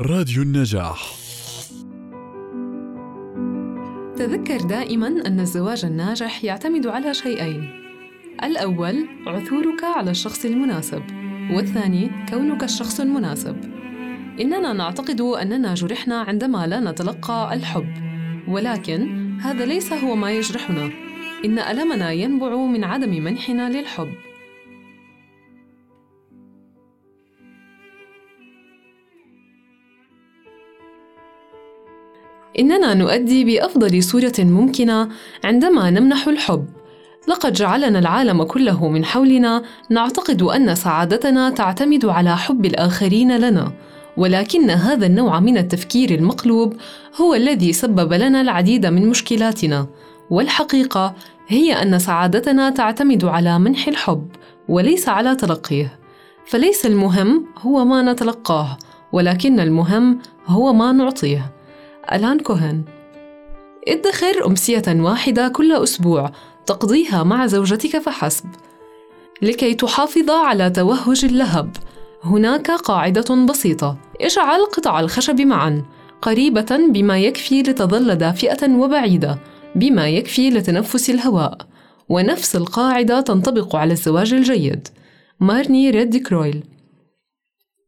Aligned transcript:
راديو 0.00 0.42
النجاح. 0.42 1.14
تذكر 4.16 4.56
دائما 4.56 5.06
أن 5.06 5.40
الزواج 5.40 5.84
الناجح 5.84 6.44
يعتمد 6.44 6.86
على 6.86 7.14
شيئين. 7.14 7.70
الأول 8.44 9.08
عثورك 9.26 9.84
على 9.84 10.10
الشخص 10.10 10.44
المناسب 10.44 11.02
والثاني 11.50 12.10
كونك 12.30 12.64
الشخص 12.64 13.00
المناسب. 13.00 13.56
إننا 14.40 14.72
نعتقد 14.72 15.20
أننا 15.20 15.74
جرحنا 15.74 16.20
عندما 16.20 16.66
لا 16.66 16.80
نتلقى 16.80 17.54
الحب. 17.54 17.94
ولكن 18.48 19.30
هذا 19.40 19.66
ليس 19.66 19.92
هو 19.92 20.14
ما 20.16 20.30
يجرحنا. 20.30 20.90
إن 21.44 21.58
ألمنا 21.58 22.12
ينبع 22.12 22.56
من 22.56 22.84
عدم 22.84 23.24
منحنا 23.24 23.70
للحب. 23.70 24.12
إننا 32.58 32.94
نؤدي 32.94 33.44
بأفضل 33.44 34.02
صورة 34.02 34.32
ممكنة 34.38 35.08
عندما 35.44 35.90
نمنح 35.90 36.28
الحب. 36.28 36.66
لقد 37.28 37.52
جعلنا 37.52 37.98
العالم 37.98 38.42
كله 38.42 38.88
من 38.88 39.04
حولنا 39.04 39.62
نعتقد 39.90 40.42
أن 40.42 40.74
سعادتنا 40.74 41.50
تعتمد 41.50 42.04
على 42.04 42.36
حب 42.36 42.64
الآخرين 42.64 43.36
لنا 43.36 43.72
ولكن 44.16 44.70
هذا 44.70 45.06
النوع 45.06 45.40
من 45.40 45.58
التفكير 45.58 46.14
المقلوب 46.14 46.74
هو 47.20 47.34
الذي 47.34 47.72
سبب 47.72 48.12
لنا 48.12 48.40
العديد 48.40 48.86
من 48.86 49.08
مشكلاتنا. 49.08 49.86
والحقيقة 50.30 51.14
هي 51.48 51.82
أن 51.82 51.98
سعادتنا 51.98 52.70
تعتمد 52.70 53.24
على 53.24 53.58
منح 53.58 53.88
الحب 53.88 54.28
وليس 54.68 55.08
على 55.08 55.34
تلقيه. 55.34 55.98
فليس 56.46 56.86
المهم 56.86 57.46
هو 57.58 57.84
ما 57.84 58.12
نتلقاه 58.12 58.78
ولكن 59.12 59.60
المهم 59.60 60.18
هو 60.46 60.72
ما 60.72 60.92
نعطيه. 60.92 61.52
ألان 62.12 62.38
كوهن 62.38 62.84
ادخر 63.88 64.46
أمسية 64.46 64.82
واحدة 64.88 65.48
كل 65.48 65.72
أسبوع 65.72 66.30
تقضيها 66.66 67.22
مع 67.22 67.46
زوجتك 67.46 67.98
فحسب. 67.98 68.44
لكي 69.42 69.74
تحافظ 69.74 70.30
على 70.30 70.70
توهج 70.70 71.24
اللهب. 71.24 71.76
هناك 72.24 72.70
قاعدة 72.70 73.46
بسيطة. 73.46 73.96
اجعل 74.20 74.64
قطع 74.64 75.00
الخشب 75.00 75.40
معا. 75.40 75.84
قريبة 76.22 76.88
بما 76.90 77.18
يكفي 77.18 77.62
لتظل 77.62 78.14
دافئة 78.14 78.70
وبعيدة. 78.70 79.38
بما 79.74 80.08
يكفي 80.08 80.50
لتنفس 80.50 81.10
الهواء. 81.10 81.58
ونفس 82.08 82.56
القاعدة 82.56 83.20
تنطبق 83.20 83.76
على 83.76 83.92
الزواج 83.92 84.34
الجيد. 84.34 84.88
مارني 85.40 85.90
ريد 85.90 86.26
كرويل. 86.26 86.64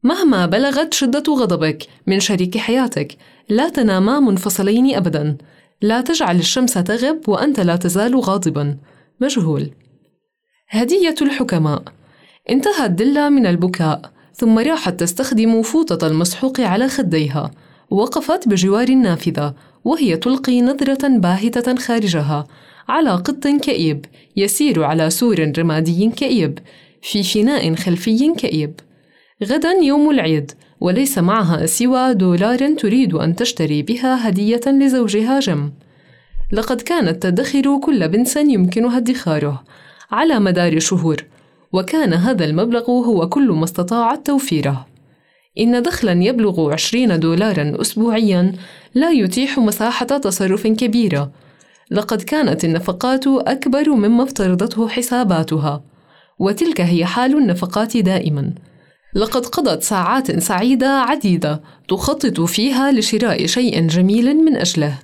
مهما 0.02 0.46
بلغت 0.46 0.94
شدة 0.94 1.24
غضبك 1.28 1.86
من 2.06 2.20
شريك 2.20 2.58
حياتك 2.58 3.16
لا 3.48 3.68
تناما 3.68 4.20
منفصلين 4.20 4.94
أبدا. 4.94 5.36
لا 5.82 6.00
تجعل 6.00 6.36
الشمس 6.36 6.74
تغب 6.74 7.28
وأنت 7.28 7.60
لا 7.60 7.76
تزال 7.76 8.20
غاضبا. 8.20 8.76
مجهول. 9.20 9.70
هدية 10.68 11.14
الحكماء. 11.22 11.82
انتهت 12.50 12.90
دلة 12.90 13.28
من 13.28 13.46
البكاء 13.46 14.10
ثم 14.34 14.58
راحت 14.58 15.00
تستخدم 15.00 15.62
فوطة 15.62 16.06
المسحوق 16.06 16.60
على 16.60 16.88
خديها. 16.88 17.50
وقفت 17.90 18.48
بجوار 18.48 18.88
النافذة 18.88 19.54
وهي 19.84 20.16
تلقي 20.16 20.62
نظرة 20.62 21.08
باهتة 21.08 21.76
خارجها 21.76 22.46
على 22.88 23.10
قط 23.10 23.46
كئيب 23.46 24.04
يسير 24.36 24.84
على 24.84 25.10
سور 25.10 25.52
رمادي 25.58 26.10
كئيب 26.10 26.58
في 27.02 27.22
فناء 27.22 27.74
خلفي 27.74 28.34
كئيب. 28.34 28.80
غدا 29.44 29.70
يوم 29.70 30.10
العيد. 30.10 30.52
وليس 30.80 31.18
معها 31.18 31.66
سوى 31.66 32.14
دولار 32.14 32.74
تريد 32.74 33.14
أن 33.14 33.36
تشتري 33.36 33.82
بها 33.82 34.28
هدية 34.28 34.60
لزوجها 34.66 35.40
جم 35.40 35.70
لقد 36.52 36.80
كانت 36.80 37.22
تدخر 37.22 37.78
كل 37.78 38.08
بنس 38.08 38.36
يمكنها 38.36 38.96
ادخاره 38.96 39.62
على 40.10 40.38
مدار 40.38 40.78
شهور 40.78 41.24
وكان 41.72 42.14
هذا 42.14 42.44
المبلغ 42.44 42.90
هو 42.90 43.28
كل 43.28 43.48
ما 43.48 43.64
استطاعت 43.64 44.26
توفيره. 44.26 44.86
إن 45.58 45.82
دخلا 45.82 46.24
يبلغ 46.24 46.72
عشرين 46.72 47.20
دولارا 47.20 47.80
أسبوعيا 47.80 48.52
لا 48.94 49.10
يتيح 49.10 49.58
مساحة 49.58 50.06
تصرف 50.06 50.66
كبيرة. 50.66 51.30
لقد 51.90 52.22
كانت 52.22 52.64
النفقات 52.64 53.26
أكبر 53.26 53.90
مما 53.90 54.24
افترضته 54.24 54.88
حساباتها 54.88 55.82
وتلك 56.38 56.80
هي 56.80 57.04
حال 57.04 57.38
النفقات 57.38 57.96
دائما. 57.96 58.52
لقد 59.16 59.46
قضت 59.46 59.82
ساعات 59.82 60.38
سعيدة 60.38 60.88
عديدة 60.88 61.60
تخطط 61.88 62.40
فيها 62.40 62.92
لشراء 62.92 63.46
شيء 63.46 63.86
جميل 63.86 64.36
من 64.36 64.56
أجله. 64.56 64.98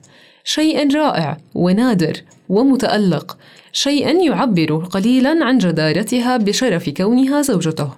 شيء 0.44 0.96
رائع 0.96 1.36
ونادر 1.54 2.22
ومتألق. 2.48 3.36
شيء 3.72 4.26
يعبر 4.26 4.84
قليلا 4.84 5.44
عن 5.44 5.58
جدارتها 5.58 6.36
بشرف 6.36 6.88
كونها 6.88 7.42
زوجته. 7.42 7.90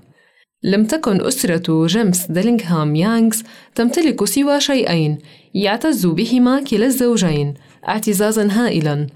لم 0.63 0.85
تكن 0.85 1.27
أسرة 1.27 1.87
جيمس 1.87 2.27
ديلينغهام 2.27 2.97
يانغز 2.97 3.43
تمتلك 3.75 4.25
سوى 4.25 4.61
شيئين 4.61 5.19
يعتز 5.55 6.07
بهما 6.07 6.61
كلا 6.61 6.87
الزوجين 6.87 7.55
اعتزازا 7.89 8.49
هائلا. 8.51 9.07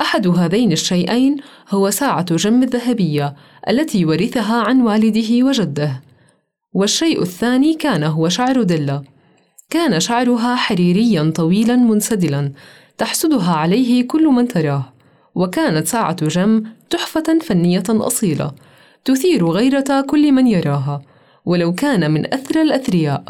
أحد 0.00 0.26
هذين 0.26 0.72
الشيئين 0.72 1.36
هو 1.70 1.90
ساعة 1.90 2.36
جم 2.36 2.62
الذهبية 2.62 3.34
التي 3.68 4.04
ورثها 4.04 4.60
عن 4.62 4.82
والده 4.82 5.44
وجده. 5.44 6.07
والشيء 6.72 7.22
الثاني 7.22 7.74
كان 7.74 8.04
هو 8.04 8.28
شعر 8.28 8.62
دلة 8.62 9.02
كان 9.70 10.00
شعرها 10.00 10.54
حريريا 10.54 11.32
طويلا 11.34 11.76
منسدلا 11.76 12.52
تحسدها 12.98 13.52
عليه 13.52 14.06
كل 14.08 14.26
من 14.26 14.48
تراه. 14.48 14.92
وكانت 15.34 15.86
ساعة 15.86 16.26
جم 16.26 16.62
تحفة 16.90 17.38
فنية 17.42 17.82
أصيلة 17.88 18.52
تثير 19.04 19.46
غيرة 19.50 20.04
كل 20.06 20.32
من 20.32 20.46
يراها. 20.46 21.02
ولو 21.44 21.74
كان 21.74 22.10
من 22.10 22.34
أثرى 22.34 22.62
الأثرياء. 22.62 23.24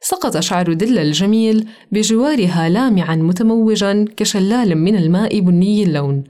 سقط 0.00 0.38
شعر 0.38 0.72
دلة 0.72 1.02
الجميل 1.02 1.68
بجوارها 1.92 2.68
لامعا 2.68 3.16
متموجا 3.16 4.04
كشلال 4.16 4.78
من 4.78 4.96
الماء 4.96 5.40
بني 5.40 5.82
اللون. 5.82 6.24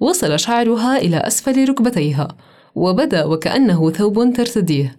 وصل 0.00 0.38
شعرها 0.38 0.98
إلى 0.98 1.16
أسفل 1.16 1.68
ركبتيها 1.68 2.28
وبدأ 2.74 3.24
وكأنه 3.24 3.90
ثوب 3.90 4.32
ترتديه. 4.32 4.96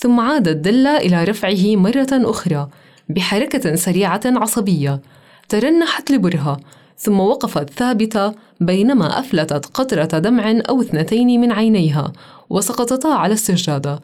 ثم 0.00 0.20
عادت 0.20 0.56
دلة 0.56 0.96
إلى 0.96 1.24
رفعه 1.24 1.76
مرة 1.76 2.06
أخرى 2.12 2.68
بحركة 3.08 3.74
سريعة 3.74 4.20
عصبية 4.26 5.00
ترنحت 5.48 6.10
لبرها 6.10 6.56
ثم 6.96 7.20
وقفت 7.20 7.70
ثابتة 7.70 8.32
بينما 8.60 9.18
أفلتت 9.18 9.66
قطرة 9.66 10.18
دمع 10.18 10.60
أو 10.68 10.80
اثنتين 10.80 11.40
من 11.40 11.52
عينيها 11.52 12.12
وسقطتا 12.50 13.08
على 13.08 13.34
السجادة 13.34 14.00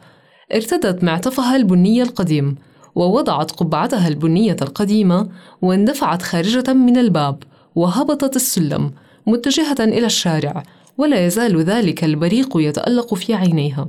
ارتدت 0.53 1.03
معطفها 1.03 1.55
البني 1.55 2.01
القديم 2.01 2.55
ووضعت 2.95 3.51
قبعتها 3.51 4.07
البنية 4.07 4.57
القديمة 4.61 5.29
واندفعت 5.61 6.21
خارجة 6.21 6.73
من 6.73 6.97
الباب 6.97 7.43
وهبطت 7.75 8.35
السلم 8.35 8.91
متجهة 9.27 9.77
إلى 9.79 10.05
الشارع 10.05 10.63
ولا 10.97 11.25
يزال 11.25 11.63
ذلك 11.63 12.03
البريق 12.03 12.57
يتألق 12.57 13.13
في 13.13 13.33
عينيها. 13.33 13.87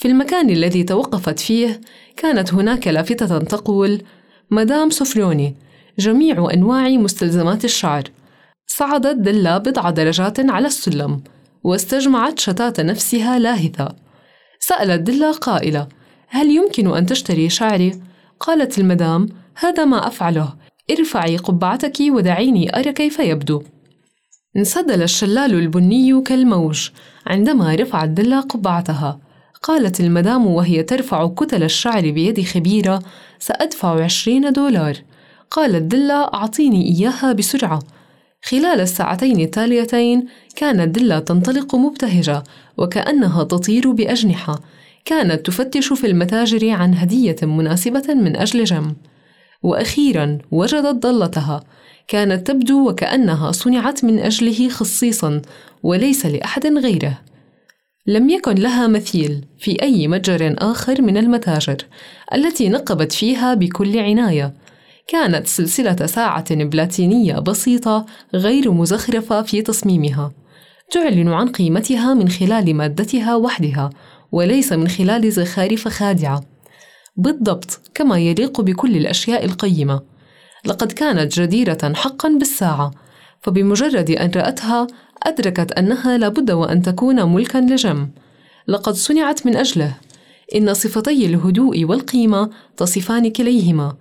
في 0.00 0.08
المكان 0.08 0.50
الذي 0.50 0.82
توقفت 0.82 1.40
فيه 1.40 1.80
كانت 2.16 2.54
هناك 2.54 2.88
لافتة 2.88 3.38
تقول 3.38 4.02
مدام 4.50 4.90
سفروني 4.90 5.56
جميع 5.98 6.48
أنواع 6.54 6.88
مستلزمات 6.88 7.64
الشعر. 7.64 8.02
صعدت 8.66 9.16
دلا 9.16 9.58
بضع 9.58 9.90
درجات 9.90 10.40
على 10.50 10.66
السلم 10.66 11.22
واستجمعت 11.64 12.38
شتات 12.38 12.80
نفسها 12.80 13.38
لاهثة. 13.38 13.96
سألت 14.60 15.00
دلا 15.00 15.32
قائلة 15.32 15.88
هل 16.28 16.50
يمكن 16.50 16.96
أن 16.96 17.06
تشتري 17.06 17.48
شعري؟ 17.48 18.00
قالت 18.40 18.78
المدام 18.78 19.28
هذا 19.54 19.84
ما 19.84 20.06
أفعله. 20.06 20.54
ارفعي 20.90 21.36
قبعتك 21.36 21.96
ودعيني 22.00 22.78
أرى 22.78 22.92
كيف 22.92 23.18
يبدو. 23.18 23.62
انسدل 24.56 25.02
الشلال 25.02 25.54
البني 25.54 26.22
كالموج 26.22 26.90
عندما 27.26 27.74
رفعت 27.74 28.08
دلا 28.08 28.40
قبعتها. 28.40 29.29
قالت 29.62 30.00
المدام 30.00 30.46
وهي 30.46 30.82
ترفع 30.82 31.28
كتل 31.28 31.62
الشعر 31.62 32.10
بيد 32.10 32.44
خبيرة 32.44 33.02
سأدفع 33.38 34.04
عشرين 34.04 34.52
دولار. 34.52 34.96
قالت 35.50 35.82
دلا 35.82 36.34
أعطيني 36.34 36.86
إياها 36.88 37.32
بسرعة. 37.32 37.78
خلال 38.42 38.80
الساعتين 38.80 39.40
التاليتين 39.40 40.26
كانت 40.56 40.98
دلا 40.98 41.18
تنطلق 41.18 41.74
مبتهجة 41.74 42.42
وكأنها 42.76 43.44
تطير 43.44 43.92
بأجنحة 43.92 44.60
كانت 45.04 45.46
تفتش 45.46 45.92
في 45.92 46.06
المتاجر 46.06 46.70
عن 46.70 46.94
هدية 46.94 47.36
مناسبة 47.42 48.14
من 48.14 48.36
أجل 48.36 48.64
جم. 48.64 48.94
وأخيرا 49.62 50.38
وجدت 50.50 51.06
ضلتها 51.06 51.64
كانت 52.08 52.46
تبدو 52.46 52.88
وكأنها 52.88 53.52
صنعت 53.52 54.04
من 54.04 54.18
أجله 54.18 54.68
خصيصا 54.68 55.42
وليس 55.82 56.26
لأحد 56.26 56.66
غيره. 56.66 57.18
لم 58.10 58.30
يكن 58.30 58.54
لها 58.54 58.86
مثيل 58.86 59.44
في 59.58 59.82
أي 59.82 60.08
متجر 60.08 60.54
آخر 60.58 61.02
من 61.02 61.16
المتاجر 61.16 61.76
التي 62.34 62.68
نقبت 62.68 63.12
فيها 63.12 63.54
بكل 63.54 63.98
عناية. 63.98 64.54
كانت 65.08 65.46
سلسلة 65.46 66.06
ساعة 66.06 66.54
بلاتينية 66.54 67.38
بسيطة 67.38 68.06
غير 68.34 68.72
مزخرفة 68.72 69.42
في 69.42 69.62
تصميمها. 69.62 70.32
تعلن 70.90 71.28
عن 71.28 71.48
قيمتها 71.48 72.14
من 72.14 72.28
خلال 72.28 72.74
مادتها 72.74 73.36
وحدها 73.36 73.90
وليس 74.32 74.72
من 74.72 74.88
خلال 74.88 75.32
زخارف 75.32 75.88
خادعة. 75.88 76.44
بالضبط 77.16 77.80
كما 77.94 78.18
يليق 78.18 78.60
بكل 78.60 78.96
الأشياء 78.96 79.44
القيمة. 79.44 80.00
لقد 80.64 80.92
كانت 80.92 81.40
جديرة 81.40 81.92
حقا 81.94 82.28
بالساعة 82.28 82.90
فبمجرد 83.42 84.10
أن 84.10 84.30
رأتها 84.36 84.86
أدركت 85.22 85.72
أنها 85.72 86.18
لابد 86.18 86.50
وأن 86.50 86.82
تكون 86.82 87.22
ملكا 87.22 87.58
لجم. 87.58 88.08
لقد 88.68 88.94
صنعت 88.94 89.46
من 89.46 89.56
أجله. 89.56 89.94
إن 90.54 90.74
صفتي 90.74 91.26
الهدوء 91.26 91.84
والقيمة 91.84 92.50
تصفان 92.76 93.30
كليهما. 93.30 93.96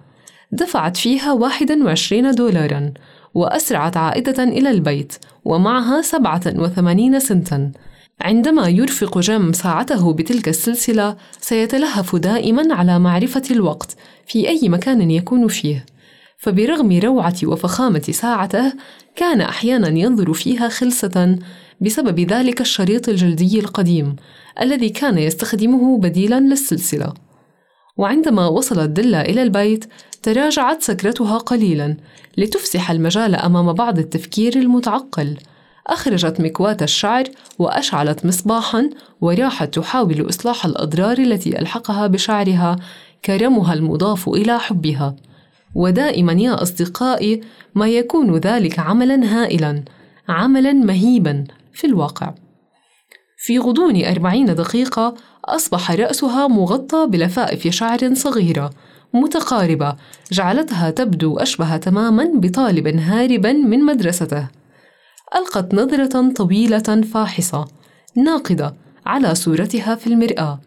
دفعت 0.52 0.98
فيها 0.98 1.34
21 1.34 2.32
دولارا 2.32 2.94
وأسرعت 3.34 3.98
عائدة 3.98 4.44
إلى 4.44 4.72
البيت 4.72 5.14
ومعها 5.46 6.02
87 6.02 7.20
سنتا. 7.20 7.72
عندما 8.22 8.68
يرفق 8.68 9.20
جم 9.20 9.54
ساعته 9.54 10.14
بتلك 10.14 10.48
السلسلة 10.48 11.16
سيتلهف 11.40 12.16
دائما 12.16 12.76
على 12.76 13.00
معرفة 13.00 13.44
الوقت 13.52 13.96
في 14.28 14.48
أي 14.50 14.70
مكان 14.70 15.12
يكون 15.12 15.48
فيه. 15.48 15.86
فبرغم 16.40 17.00
روعة 17.00 17.36
وفخامة 17.44 18.00
ساعته 18.00 18.74
كان 19.16 19.42
أحيانا 19.42 19.88
ينظر 19.88 20.34
فيها 20.34 20.70
خلسة 20.70 21.40
بسبب 21.82 22.20
ذلك 22.20 22.62
الشريط 22.62 23.10
الجلدي 23.10 23.60
القديم 23.60 24.16
الذي 24.62 24.90
كان 24.90 25.18
يستخدمه 25.18 25.98
بديلا 25.98 26.40
للسلسلة. 26.40 27.14
وعندما 27.98 28.48
وصلت 28.48 28.90
دلة 28.90 29.22
إلى 29.22 29.44
البيت 29.44 29.86
تراجعت 30.24 30.82
سكرتها 30.82 31.38
قليلا 31.38 31.98
لتفسح 32.38 32.92
المجال 32.92 33.36
أمام 33.36 33.74
بعض 33.74 34.00
التفكير 34.00 34.56
المتعقل. 34.56 35.38
أخرجت 35.88 36.42
مكواة 36.42 36.78
الشعر 36.82 37.24
وأشعلت 37.60 38.26
مصباحا 38.26 38.90
وراحت 39.22 39.74
تحاول 39.74 40.30
إصلاح 40.30 40.66
الأضرار 40.66 41.18
التي 41.18 41.60
ألحقها 41.60 42.08
بشعرها 42.08 42.76
كرمها 43.26 43.74
المضاف 43.74 44.30
إلى 44.30 44.60
حبها. 44.60 45.16
ودائما 45.76 46.34
يا 46.34 46.62
أصدقائي 46.62 47.42
ما 47.76 47.88
يكون 47.88 48.38
ذلك 48.38 48.80
عملا 48.80 49.26
هائلا 49.26 49.84
عملا 50.30 50.74
مهيبا 50.74 51.44
في 51.74 51.88
الواقع. 51.88 52.34
في 53.38 53.60
غضون 53.60 54.06
أربعين 54.06 54.56
دقيقة 54.56 55.16
أصبح 55.46 55.92
رأسها 55.92 56.48
مغطى 56.48 57.08
بلفائف 57.08 57.68
شعر 57.68 58.14
صغيرة 58.14 58.70
متقاربة 59.14 59.96
جعلتها 60.32 60.92
تبدو 60.92 61.38
أشبه 61.38 61.78
تماما 61.78 62.32
بطالب 62.36 62.88
هاربا 62.88 63.54
من 63.54 63.80
مدرسته. 63.80 64.48
ألقت 65.36 65.74
نظرة 65.74 66.34
طويلة 66.34 67.02
فاحصة 67.14 67.68
ناقدة 68.16 68.76
على 69.06 69.36
صورتها 69.36 69.96
في 69.96 70.08
المرآة. 70.08 70.60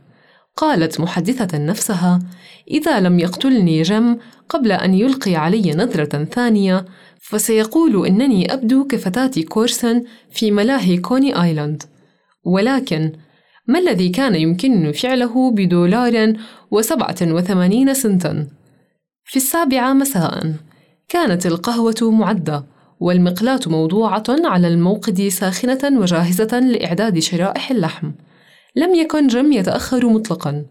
قالت 0.56 1.00
محدثة 1.00 1.58
نفسها 1.58 2.19
إذا 2.70 3.00
لم 3.00 3.19
يقتلني 3.19 3.82
جم 3.82 4.16
قبل 4.49 4.72
أن 4.72 4.94
يلقي 4.94 5.37
علي 5.37 5.72
نظرة 5.72 6.25
ثانية 6.25 6.84
فسيقول 7.20 8.06
إنني 8.06 8.54
أبدو 8.54 8.84
كفتاة 8.84 9.43
كورسن 9.49 10.02
في 10.31 10.50
ملاهي 10.50 10.99
كوني 10.99 11.43
آيلاند 11.43 11.82
ولكن 12.44 13.12
ما 13.66 13.78
الذي 13.78 14.08
كان 14.08 14.34
يمكنني 14.34 14.93
فعله 14.93 15.50
بدولار 15.50 16.37
وسبعة 16.70 17.16
وثمانين 17.22 17.94
سنتا؟ 17.94 18.46
في 19.25 19.37
السابعة 19.37 19.93
مساء 19.93 20.55
كانت 21.08 21.46
القهوة 21.46 22.10
معدة 22.10 22.64
والمقلاة 23.00 23.60
موضوعة 23.66 24.25
على 24.28 24.69
الموقد 24.69 25.28
ساخنة 25.28 26.00
وجاهزة 26.00 26.60
لإعداد 26.60 27.19
شرائح 27.19 27.70
اللحم 27.70 28.10
لم 28.76 28.94
يكن 28.94 29.26
جم 29.26 29.52
يتأخر 29.52 30.08
مطلقا. 30.08 30.66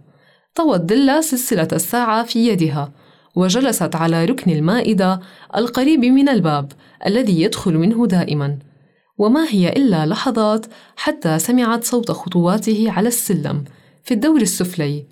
طوت 0.55 0.79
دلا 0.79 1.21
سلسلة 1.21 1.67
الساعة 1.73 2.23
في 2.23 2.47
يدها 2.47 2.91
وجلست 3.35 3.95
على 3.95 4.25
ركن 4.25 4.51
المائدة 4.51 5.19
القريب 5.55 5.99
من 5.99 6.29
الباب 6.29 6.71
الذي 7.05 7.41
يدخل 7.41 7.77
منه 7.77 8.07
دائما. 8.07 8.59
وما 9.17 9.45
هي 9.49 9.69
إلا 9.69 10.05
لحظات 10.05 10.65
حتى 10.95 11.39
سمعت 11.39 11.83
صوت 11.83 12.11
خطواته 12.11 12.91
على 12.91 13.07
السلم 13.07 13.63
في 14.03 14.13
الدور 14.13 14.41
السفلي 14.41 15.05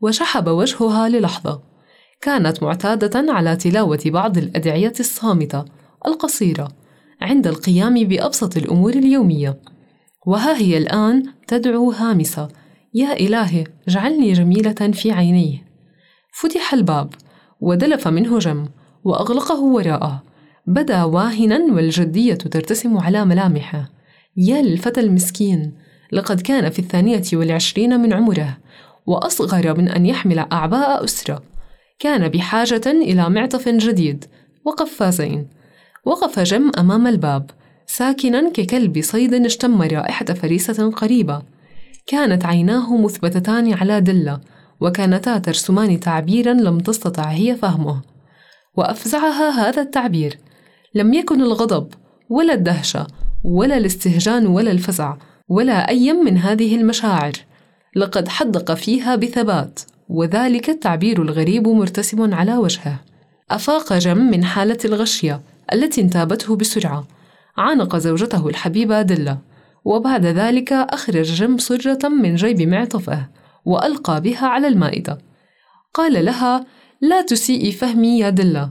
وشحب 0.00 0.48
وجهها 0.48 1.08
للحظة. 1.08 1.62
كانت 2.20 2.62
معتادة 2.62 3.32
على 3.32 3.56
تلاوة 3.56 4.00
بعض 4.06 4.38
الأدعية 4.38 4.92
الصامتة 5.00 5.64
القصيرة 6.06 6.68
عند 7.20 7.46
القيام 7.46 7.94
بأبسط 7.94 8.56
الأمور 8.56 8.92
اليومية. 8.92 9.73
وها 10.26 10.56
هي 10.56 10.78
الآن 10.78 11.22
تدعو 11.46 11.90
هامسة. 11.90 12.48
يا 12.94 13.12
إلهي 13.12 13.64
اجعلني 13.88 14.32
جميلة 14.32 14.90
في 14.92 15.12
عينيه 15.12 15.64
فتح 16.32 16.74
الباب 16.74 17.14
ودلف 17.60 18.08
منه 18.08 18.38
جم 18.38 18.68
وأغلقه 19.04 19.60
وراءه. 19.60 20.22
بدا 20.66 21.04
واهنا 21.04 21.74
والجدية 21.74 22.34
ترتسم 22.34 22.98
على 22.98 23.24
ملامحه. 23.24 23.90
يا 24.36 24.62
للفتى 24.62 25.00
المسكين 25.00 25.72
لقد 26.12 26.40
كان 26.40 26.70
في 26.70 26.78
الثانية 26.78 27.22
والعشرين 27.32 28.00
من 28.00 28.12
عمره 28.12 28.56
وأصغر 29.06 29.78
من 29.78 29.88
أن 29.88 30.06
يحمل 30.06 30.38
أعباء 30.38 31.04
أسرة. 31.04 31.42
كان 31.98 32.28
بحاجة 32.28 32.82
إلى 32.86 33.30
معطف 33.30 33.68
جديد 33.68 34.24
وقفازين. 34.64 35.48
وقف 36.04 36.38
جم 36.38 36.70
أمام 36.78 37.06
الباب 37.06 37.50
ساكنا 37.86 38.50
ككلب 38.50 39.00
صيد 39.00 39.34
اشتم 39.34 39.82
رائحة 39.82 40.24
فريسة 40.24 40.90
قريبة. 40.90 41.42
كانت 42.06 42.44
عيناه 42.44 42.96
مثبتتان 42.96 43.72
على 43.72 44.00
دلة 44.00 44.40
وكانتا 44.80 45.38
ترسمان 45.38 46.00
تعبيرا 46.00 46.52
لم 46.52 46.78
تستطع 46.78 47.24
هي 47.24 47.56
فهمه. 47.56 48.00
وأفزعها 48.76 49.50
هذا 49.50 49.82
التعبير 49.82 50.38
لم 50.94 51.14
يكن 51.14 51.40
الغضب 51.40 51.88
ولا 52.30 52.54
الدهشة 52.54 53.06
ولا 53.44 53.76
الاستهجان 53.76 54.46
ولا 54.46 54.70
الفزع 54.70 55.16
ولا 55.48 55.88
أي 55.88 56.12
من 56.12 56.38
هذه 56.38 56.76
المشاعر. 56.76 57.32
لقد 57.96 58.28
حدق 58.28 58.74
فيها 58.74 59.16
بثبات 59.16 59.80
وذلك 60.08 60.70
التعبير 60.70 61.22
الغريب 61.22 61.68
مرتسم 61.68 62.34
على 62.34 62.56
وجهه. 62.56 63.00
أفاق 63.50 63.92
جم 63.92 64.18
من 64.18 64.44
حالة 64.44 64.78
الغشية 64.84 65.40
التي 65.72 66.00
انتابته 66.00 66.56
بسرعة. 66.56 67.04
عانق 67.56 67.96
زوجته 67.96 68.48
الحبيبة 68.48 69.02
دلة 69.02 69.38
وبعد 69.84 70.26
ذلك 70.26 70.72
أخرج 70.72 71.34
جم 71.34 71.58
صرة 71.58 72.08
من 72.08 72.34
جيب 72.34 72.62
معطفه 72.62 73.28
وألقى 73.64 74.20
بها 74.20 74.46
على 74.46 74.68
المائدة. 74.68 75.18
قال 75.94 76.24
لها 76.24 76.66
لا 77.00 77.22
تسيئي 77.22 77.72
فهمي 77.72 78.18
يا 78.18 78.30
دلة 78.30 78.70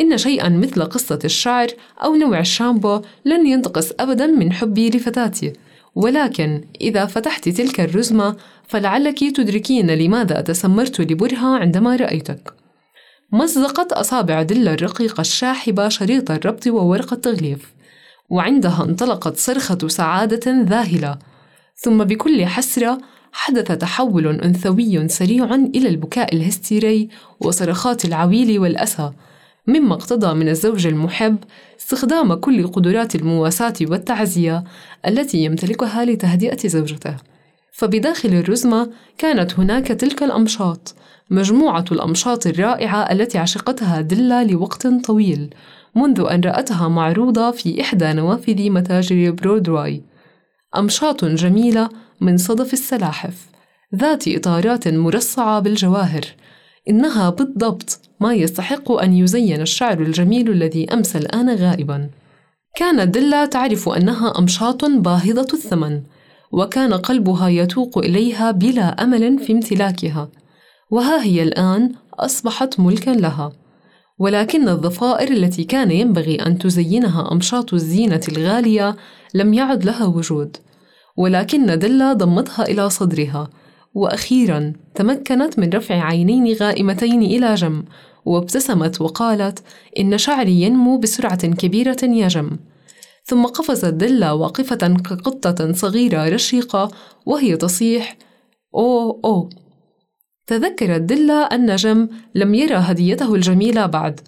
إن 0.00 0.18
شيئا 0.18 0.48
مثل 0.48 0.84
قصة 0.84 1.18
الشعر 1.24 1.66
أو 2.04 2.14
نوع 2.14 2.38
الشامبو 2.38 3.00
لن 3.24 3.46
ينتقص 3.46 3.92
أبدا 4.00 4.26
من 4.26 4.52
حبي 4.52 4.90
لفتاتي 4.90 5.52
ولكن 5.94 6.64
إذا 6.80 7.06
فتحت 7.06 7.48
تلك 7.48 7.80
الرزمة 7.80 8.36
فلعلك 8.66 9.18
تدركين 9.36 9.90
لماذا 9.90 10.40
تسمرت 10.40 11.00
لبرها 11.00 11.58
عندما 11.58 11.96
رأيتك. 11.96 12.54
مزقت 13.32 13.92
أصابع 13.92 14.42
دلة 14.42 14.74
الرقيقة 14.74 15.20
الشاحبة 15.20 15.88
شريط 15.88 16.30
الربط 16.30 16.66
وورق 16.66 17.12
التغليف. 17.12 17.81
وعندها 18.32 18.84
انطلقت 18.84 19.36
صرخة 19.36 19.88
سعادة 19.88 20.62
ذاهلة. 20.62 21.18
ثم 21.76 22.04
بكل 22.04 22.46
حسرة 22.46 22.98
حدث 23.32 23.72
تحول 23.72 24.26
أنثوي 24.26 25.08
سريع 25.08 25.54
إلى 25.54 25.88
البكاء 25.88 26.34
الهستيري 26.34 27.08
وصرخات 27.40 28.04
العويل 28.04 28.58
والأسى. 28.58 29.10
مما 29.66 29.94
اقتضى 29.94 30.34
من 30.34 30.48
الزوج 30.48 30.86
المحب 30.86 31.36
استخدام 31.80 32.34
كل 32.34 32.66
قدرات 32.66 33.14
المواساة 33.14 33.74
والتعزية 33.80 34.64
التي 35.06 35.38
يمتلكها 35.38 36.04
لتهدئة 36.04 36.68
زوجته. 36.68 37.16
فبداخل 37.72 38.28
الرزمة 38.28 38.90
كانت 39.18 39.58
هناك 39.58 39.86
تلك 39.86 40.22
الأمشاط 40.22 40.94
مجموعة 41.30 41.84
الأمشاط 41.92 42.46
الرائعة 42.46 43.12
التي 43.12 43.38
عشقتها 43.38 44.00
ديلا 44.00 44.44
لوقت 44.44 44.86
طويل. 44.86 45.54
منذ 45.96 46.26
أن 46.30 46.40
رأتها 46.40 46.88
معروضة 46.88 47.50
في 47.50 47.80
إحدى 47.80 48.12
نوافذ 48.12 48.70
متاجر 48.70 49.30
برودواي 49.30 50.02
أمشاط 50.76 51.24
جميلة 51.24 51.88
من 52.20 52.36
صدف 52.36 52.72
السلاحف 52.72 53.52
ذات 53.94 54.28
إطارات 54.28 54.88
مرصعة 54.88 55.60
بالجواهر. 55.60 56.24
إنها 56.88 57.30
بالضبط 57.30 58.00
ما 58.20 58.34
يستحق 58.34 58.92
أن 58.92 59.12
يزين 59.12 59.60
الشعر 59.60 60.00
الجميل 60.00 60.50
الذي 60.50 60.92
أمس 60.92 61.16
الآن 61.16 61.54
غائبا. 61.54 62.10
كانت 62.76 63.14
ديلا 63.14 63.46
تعرف 63.46 63.88
أنها 63.88 64.38
أمشاط 64.38 64.84
باهظة 64.84 65.46
الثمن 65.52 66.02
وكان 66.52 66.94
قلبها 66.94 67.48
يتوق 67.48 67.98
إليها 67.98 68.50
بلا 68.50 69.02
أمل 69.02 69.38
في 69.38 69.52
امتلاكها. 69.52 70.28
وها 70.90 71.22
هي 71.22 71.42
الآن 71.42 71.92
أصبحت 72.14 72.80
ملكا 72.80 73.10
لها. 73.10 73.52
ولكن 74.22 74.68
الضفائر 74.68 75.32
التي 75.32 75.64
كان 75.64 75.90
ينبغي 75.90 76.36
أن 76.36 76.58
تزينها 76.58 77.32
أمشاط 77.32 77.74
الزينة 77.74 78.20
الغالية 78.28 78.96
لم 79.34 79.54
يعد 79.54 79.84
لها 79.84 80.04
وجود 80.04 80.56
ولكن 81.16 81.78
دلا 81.78 82.12
ضمتها 82.12 82.62
إلى 82.62 82.90
صدرها. 82.90 83.50
وأخيرا 83.94 84.72
تمكنت 84.94 85.58
من 85.58 85.70
رفع 85.70 85.94
عينين 85.94 86.56
غائمتين 86.56 87.22
إلى 87.22 87.54
جم 87.54 87.84
وابتسمت 88.24 89.00
وقالت 89.00 89.62
إن 89.98 90.18
شعري 90.18 90.62
ينمو 90.62 90.98
بسرعة 90.98 91.46
كبيرة 91.46 92.02
يا 92.02 92.28
جم. 92.28 92.50
ثم 93.24 93.46
قفزت 93.46 93.94
دلا 93.94 94.32
واقفة 94.32 94.96
كقطة 95.04 95.72
صغيرة 95.72 96.28
رشيقة 96.28 96.90
وهي 97.26 97.56
تصيح 97.56 98.16
أوه 98.74 99.20
أوه 99.24 99.48
تذكرت 100.46 101.00
دلا 101.00 101.54
أن 101.54 101.76
جم 101.76 102.08
لم 102.34 102.54
يرى 102.54 102.74
هديته 102.74 103.34
الجميلة 103.34 103.86
بعد 103.86 104.20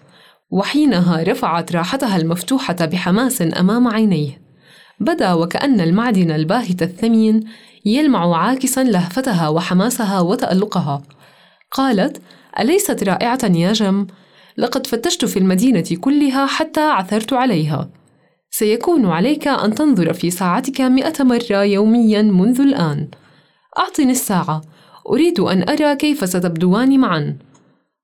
وحينها 0.51 1.23
رفعت 1.23 1.77
راحتها 1.77 2.17
المفتوحة 2.17 2.77
بحماس 2.81 3.43
أمام 3.43 3.89
عينيه. 3.89 4.43
بدا 5.01 5.33
وكأن 5.33 5.81
المعدن 5.81 6.31
الباهت 6.31 6.83
الثمين 6.83 7.41
يلمع 7.85 8.37
عاكسا 8.37 8.85
لهفتها 8.85 9.49
وحماسها 9.49 10.21
وتألقها. 10.21 11.03
قالت 11.71 12.23
أليست 12.61 13.05
رائعة 13.05 13.45
يا 13.45 13.73
جم؟ 13.73 14.07
لقد 14.57 14.87
فتشت 14.87 15.25
في 15.25 15.39
المدينة 15.39 15.85
كلها 16.01 16.47
حتى 16.47 16.81
عثرت 16.81 17.33
عليها. 17.33 17.91
سيكون 18.51 19.07
عليك 19.07 19.49
أن 19.49 19.75
تنظر 19.75 20.13
في 20.13 20.31
ساعتك 20.31 20.81
مئة 20.81 21.25
مرة 21.25 21.65
يوميا 21.65 22.23
منذ 22.23 22.61
الآن. 22.61 23.09
أعطني 23.79 24.13
الساعة. 24.13 24.63
أريد 25.11 25.41
أن 25.41 25.69
أرى 25.69 25.97
كيف 25.97 26.29
ستبدوان 26.29 27.01
معا. 27.01 27.39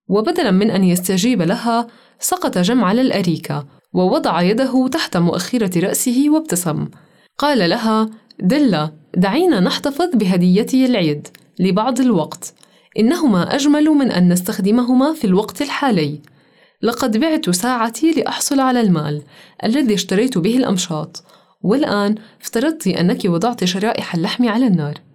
وبدلا 0.08 0.50
من 0.50 0.70
أن 0.70 0.84
يستجيب 0.84 1.42
لها 1.42 1.86
سقط 2.18 2.58
جم 2.58 2.84
على 2.84 3.00
الأريكة 3.00 3.66
ووضع 3.92 4.42
يده 4.42 4.88
تحت 4.88 5.16
مؤخرة 5.16 5.80
رأسه 5.80 6.24
وابتسم. 6.28 6.88
قال 7.38 7.70
لها 7.70 8.10
دلا 8.40 8.92
دعينا 9.16 9.60
نحتفظ 9.60 10.10
بهديتي 10.14 10.86
العيد 10.86 11.28
لبعض 11.58 12.00
الوقت. 12.00 12.54
إنهما 12.98 13.54
أجمل 13.54 13.84
من 13.84 14.10
أن 14.10 14.32
نستخدمهما 14.32 15.14
في 15.14 15.24
الوقت 15.24 15.62
الحالي. 15.62 16.20
لقد 16.82 17.16
بعت 17.16 17.50
ساعتي 17.50 18.10
لأحصل 18.10 18.60
على 18.60 18.80
المال 18.80 19.22
الذي 19.64 19.94
اشتريت 19.94 20.38
به 20.38 20.56
الأمشاط. 20.56 21.24
والآن 21.62 22.14
افترضت 22.42 22.86
أنك 22.86 23.24
وضعت 23.24 23.64
شرائح 23.64 24.14
اللحم 24.14 24.48
على 24.48 24.66
النار. 24.66 25.09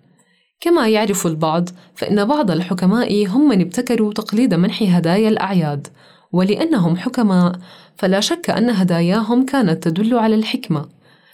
كما 0.59 0.87
يعرف 0.87 1.27
البعض 1.27 1.69
فإن 1.95 2.25
بعض 2.25 2.51
الحكماء 2.51 3.27
هم 3.27 3.49
من 3.49 3.61
ابتكروا 3.61 4.13
تقليد 4.13 4.53
منح 4.53 4.81
هدايا 4.81 5.29
الأعياد 5.29 5.87
ولأنهم 6.31 6.97
حكماء 6.97 7.59
فلا 7.97 8.19
شك 8.19 8.49
أن 8.49 8.69
هداياهم 8.69 9.45
كانت 9.45 9.87
تدل 9.87 10.17
على 10.17 10.35
الحكمة 10.35 10.85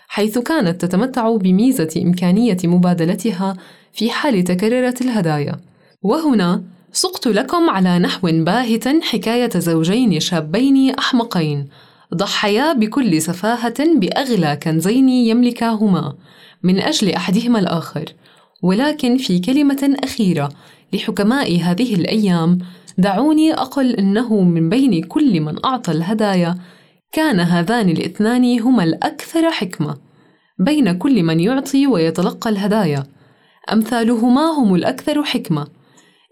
حيث 0.08 0.38
كانت 0.38 0.86
تتمتع 0.86 1.36
بميزة 1.36 1.90
إمكانية 1.98 2.58
مبادلتها 2.64 3.58
في 3.94 4.10
حال 4.10 4.44
تكررت 4.44 5.02
الهدايا. 5.02 5.60
وهنا 6.02 6.64
سقت 6.92 7.28
لكم 7.28 7.70
على 7.70 8.00
نحو 8.00 8.28
باهت 8.32 8.88
حكاية 8.88 9.50
زوجين 9.56 10.20
شابين 10.20 10.90
أحمقين 10.90 11.68
ضحيا 12.14 12.74
بكل 12.74 13.22
سفاهة 13.22 13.96
بأغلى 13.96 14.60
كنزين 14.64 15.10
يملكاهما 15.10 16.14
من 16.64 16.80
أجل 16.80 17.12
أحدهما 17.12 17.60
الآخر. 17.60 18.06
ولكن 18.62 19.18
في 19.18 19.40
كلمة 19.40 19.96
أخيرة 20.04 20.50
لحكماء 20.94 21.60
هذه 21.62 21.96
الأيام 21.96 22.58
دعوني 22.98 23.54
أقل 23.54 23.92
أنه 23.96 24.42
من 24.42 24.70
بين 24.70 25.04
كل 25.04 25.42
من 25.42 25.66
أعطى 25.66 25.92
الهدايا 25.92 26.56
كان 27.12 27.40
هذان 27.40 27.90
الاثنان 27.90 28.60
هما 28.60 28.84
الأكثر 28.84 29.52
حكمة 29.52 29.98
بين 30.60 30.98
كل 30.98 31.24
من 31.24 31.40
يعطي 31.40 31.88
ويتلقى 31.88 32.50
الهدايا. 32.50 33.04
أمثالهما 33.74 34.42
هم 34.42 34.76
الأكثر 34.76 35.24
حكمة 35.24 35.68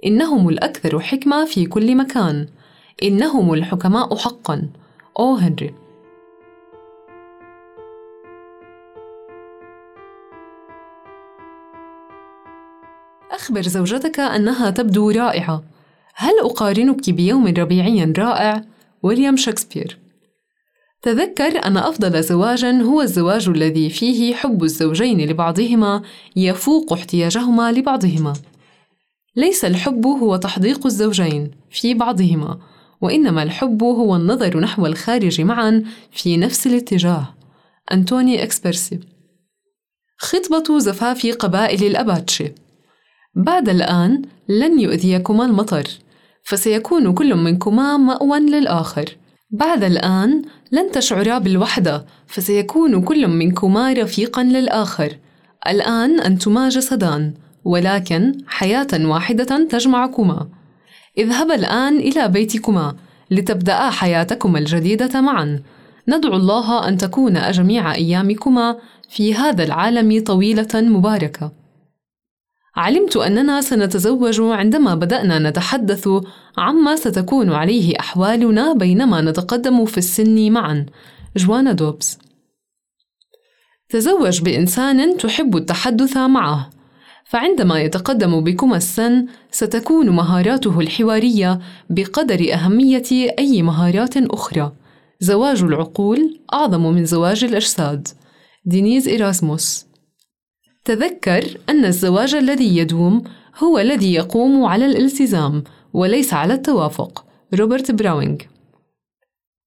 إنهم 0.06 0.50
الأكثر 0.50 1.00
حكمة 1.00 1.46
في 1.46 1.66
كل 1.66 1.96
مكان 1.96 2.48
إنهم 3.04 3.54
الحكماء 3.54 4.16
حقا. 4.16 4.70
أو 5.20 5.36
هنري. 5.36 5.74
أخبر 13.40 13.62
زوجتك 13.62 14.20
أنها 14.20 14.70
تبدو 14.70 15.10
رائعة. 15.10 15.64
هل 16.16 16.40
أقارنك 16.44 17.10
بيوم 17.10 17.48
ربيعي 17.48 18.04
رائع؟ 18.04 18.64
ويليام 19.04 19.38
شكسبير. 19.38 19.98
تذكر 21.02 21.66
أن 21.66 21.78
أفضل 21.78 22.24
زواج 22.24 22.66
هو 22.66 23.02
الزواج 23.02 23.50
الذي 23.50 23.90
فيه 23.90 24.36
حب 24.36 24.64
الزوجين 24.64 25.30
لبعضهما 25.30 26.02
يفوق 26.36 26.94
احتياجهما 26.94 27.72
لبعضهما. 27.72 28.34
ليس 29.36 29.66
الحب 29.66 30.08
هو 30.08 30.36
تحديق 30.36 30.86
الزوجين 30.86 31.52
في 31.72 31.94
بعضهما 31.94 32.60
وإنما 33.02 33.44
الحب 33.44 33.84
هو 33.84 34.16
النظر 34.16 34.60
نحو 34.60 34.86
الخارج 34.86 35.42
معا 35.42 35.84
في 36.12 36.38
نفس 36.38 36.68
الاتجاه. 36.68 37.36
أنتوني 37.92 38.44
إكسبرسي. 38.44 39.00
خطبة 40.18 40.80
زفاف 40.80 41.28
قبائل 41.28 41.84
الأباتشي. 41.84 42.54
بعد 43.36 43.70
الآن 43.70 44.22
لن 44.50 44.80
يؤذيكما 44.80 45.46
المطر 45.46 45.84
فسيكون 46.44 47.14
كل 47.14 47.36
منكما 47.36 47.98
مأوى 47.98 48.40
للآخر. 48.40 49.18
بعد 49.52 49.84
الآن 49.84 50.42
لن 50.72 50.92
تشعرا 50.92 51.38
بالوحدة 51.38 52.06
فسيكون 52.28 53.02
كل 53.02 53.28
منكما 53.28 53.94
رفيقا 53.94 54.44
للآخر. 54.44 55.18
الآن 55.68 56.20
أنتما 56.20 56.70
جسدان 56.70 57.34
ولكن 57.66 58.38
حياة 58.48 58.88
واحدة 58.94 59.68
تجمعكما. 59.70 60.48
اذهبا 61.18 61.56
الآن 61.56 61.98
إلى 61.98 62.28
بيتكما 62.28 62.96
لتبدأ 63.32 63.90
حياتكما 63.90 64.60
الجديدة 64.60 65.22
معا. 65.22 65.60
ندعو 66.08 66.36
الله 66.36 66.88
أن 66.88 66.98
تكون 66.98 67.52
جميع 67.52 67.96
أيامكما 67.96 68.78
في 69.10 69.36
هذا 69.36 69.64
العالم 69.64 70.24
طويلة 70.24 70.68
مباركة. 70.76 71.59
علمت 72.76 73.18
أننا 73.18 73.62
سنتزوج 73.62 74.42
عندما 74.42 74.96
بدأنا 74.96 75.50
نتحدث 75.50 76.10
عما 76.58 76.96
ستكون 76.96 77.52
عليه 77.52 78.00
أحوالنا 78.00 78.74
بينما 78.74 79.22
نتقدم 79.22 79.86
في 79.86 79.98
السن 79.98 80.52
معا. 80.52 80.86
جوانا 81.38 81.72
دوبز. 81.72 82.18
تزوج 83.90 84.42
بإنسان 84.42 85.18
تحب 85.18 85.58
التحدث 85.58 86.18
معه. 86.18 86.70
فعندما 87.26 87.82
يتقدم 87.82 88.44
بكما 88.44 88.78
السن 88.78 89.26
ستكون 89.52 90.10
مهاراته 90.10 90.80
الحوارية 90.80 91.60
بقدر 91.90 92.54
أهمية 92.54 93.36
أي 93.40 93.62
مهارات 93.62 94.18
أخرى. 94.18 94.72
زواج 95.20 95.64
العقول 95.64 96.40
أعظم 96.54 96.94
من 96.94 97.06
زواج 97.06 97.44
الأجساد. 97.44 98.08
دينيز 98.66 99.08
إيراسموس 99.08 99.89
تذكر 100.90 101.58
أن 101.70 101.86
الزواج 101.86 102.36
الذي 102.36 102.78
يدوم 102.78 103.24
هو 103.58 103.80
الذي 103.80 104.14
يقوم 104.14 104.66
على 104.66 104.86
الالتزام 104.86 105.64
وليس 105.94 106.34
على 106.34 106.54
التوافق. 106.54 107.26
روبرت 107.54 107.92
براوينغ 107.92 108.38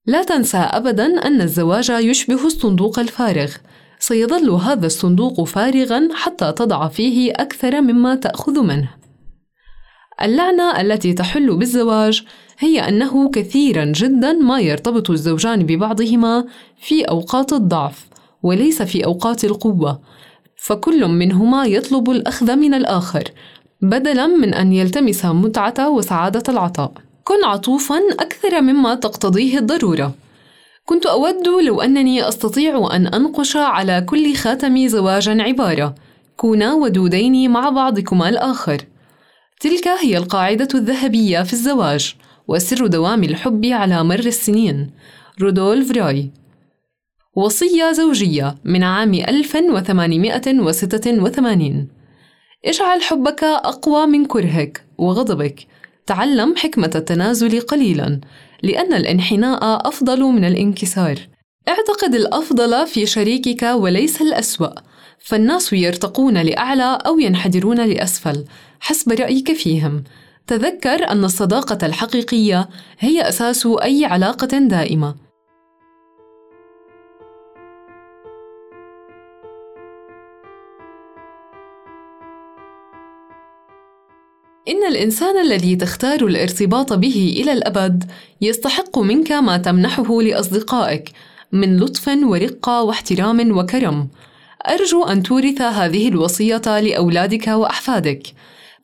لا 0.06 0.22
تنسى 0.22 0.56
أبدا 0.56 1.26
أن 1.26 1.40
الزواج 1.40 1.90
يشبه 1.90 2.46
الصندوق 2.46 2.98
الفارغ. 2.98 3.52
سيظل 3.98 4.50
هذا 4.50 4.86
الصندوق 4.86 5.44
فارغا 5.44 6.08
حتى 6.14 6.52
تضع 6.52 6.88
فيه 6.88 7.32
أكثر 7.32 7.80
مما 7.80 8.14
تأخذ 8.14 8.62
منه. 8.62 8.88
اللعنة 10.22 10.80
التي 10.80 11.12
تحل 11.12 11.56
بالزواج 11.56 12.22
هي 12.58 12.88
أنه 12.88 13.30
كثيرا 13.30 13.84
جدا 13.84 14.32
ما 14.32 14.60
يرتبط 14.60 15.10
الزوجان 15.10 15.66
ببعضهما 15.66 16.44
في 16.80 17.02
أوقات 17.02 17.52
الضعف 17.52 18.06
وليس 18.42 18.82
في 18.82 19.04
أوقات 19.04 19.44
القوة. 19.44 20.00
فكل 20.62 21.08
منهما 21.08 21.64
يطلب 21.66 22.10
الأخذ 22.10 22.56
من 22.56 22.74
الآخر 22.74 23.24
بدلا 23.80 24.26
من 24.26 24.54
أن 24.54 24.72
يلتمس 24.72 25.24
متعة 25.24 25.90
وسعادة 25.90 26.42
العطاء. 26.48 26.92
كن 27.24 27.44
عطوفا 27.44 27.98
أكثر 28.20 28.60
مما 28.60 28.94
تقتضيه 28.94 29.58
الضرورة. 29.58 30.14
كنت 30.84 31.06
أود 31.06 31.48
لو 31.64 31.80
أنني 31.80 32.28
أستطيع 32.28 32.88
أن 32.92 33.06
أنقش 33.06 33.56
على 33.56 34.00
كل 34.00 34.34
خاتم 34.34 34.86
زواج 34.88 35.28
عبارة. 35.28 35.94
كونا 36.36 36.74
ودودين 36.74 37.50
مع 37.50 37.68
بعضكما 37.68 38.28
الآخر. 38.28 38.78
تلك 39.60 39.88
هي 39.88 40.16
القاعدة 40.16 40.68
الذهبية 40.74 41.42
في 41.42 41.52
الزواج 41.52 42.14
وسر 42.48 42.86
دوام 42.86 43.24
الحب 43.24 43.66
على 43.66 44.04
مر 44.04 44.18
السنين. 44.18 44.90
رودولف 45.40 45.90
راي. 45.90 46.30
وصية 47.36 47.92
زوجية 47.92 48.54
من 48.64 48.82
عام 48.82 49.14
1886 49.14 51.88
اجعل 52.64 53.02
حبك 53.02 53.44
أقوى 53.44 54.06
من 54.06 54.24
كرهك 54.24 54.84
وغضبك. 54.98 55.66
تعلم 56.06 56.56
حكمة 56.56 56.90
التنازل 56.94 57.60
قليلا 57.60 58.20
لأن 58.62 58.94
الانحناء 58.94 59.88
أفضل 59.88 60.22
من 60.22 60.44
الانكسار. 60.44 61.18
اعتقد 61.68 62.14
الأفضل 62.14 62.86
في 62.86 63.06
شريكك 63.06 63.62
وليس 63.62 64.22
الأسوأ. 64.22 64.74
فالناس 65.18 65.72
يرتقون 65.72 66.38
لأعلى 66.38 66.98
أو 67.06 67.18
ينحدرون 67.18 67.86
لأسفل 67.86 68.44
حسب 68.80 69.12
رأيك 69.12 69.52
فيهم. 69.52 70.04
تذكر 70.46 71.10
أن 71.10 71.24
الصداقة 71.24 71.86
الحقيقية 71.86 72.68
هي 72.98 73.28
أساس 73.28 73.68
أي 73.82 74.04
علاقة 74.04 74.58
دائمة. 74.58 75.31
إن 84.72 84.86
الإنسان 84.88 85.40
الذي 85.40 85.76
تختار 85.76 86.26
الارتباط 86.26 86.92
به 86.92 87.34
إلى 87.40 87.52
الأبد 87.52 88.04
يستحق 88.40 88.98
منك 88.98 89.32
ما 89.32 89.56
تمنحه 89.56 90.22
لأصدقائك 90.22 91.12
من 91.52 91.76
لطف 91.76 92.08
ورقة 92.08 92.82
واحترام 92.82 93.58
وكرم. 93.58 94.08
أرجو 94.68 95.04
أن 95.04 95.22
تورث 95.22 95.60
هذه 95.60 96.08
الوصية 96.08 96.62
لأولادك 96.66 97.46
وأحفادك، 97.48 98.22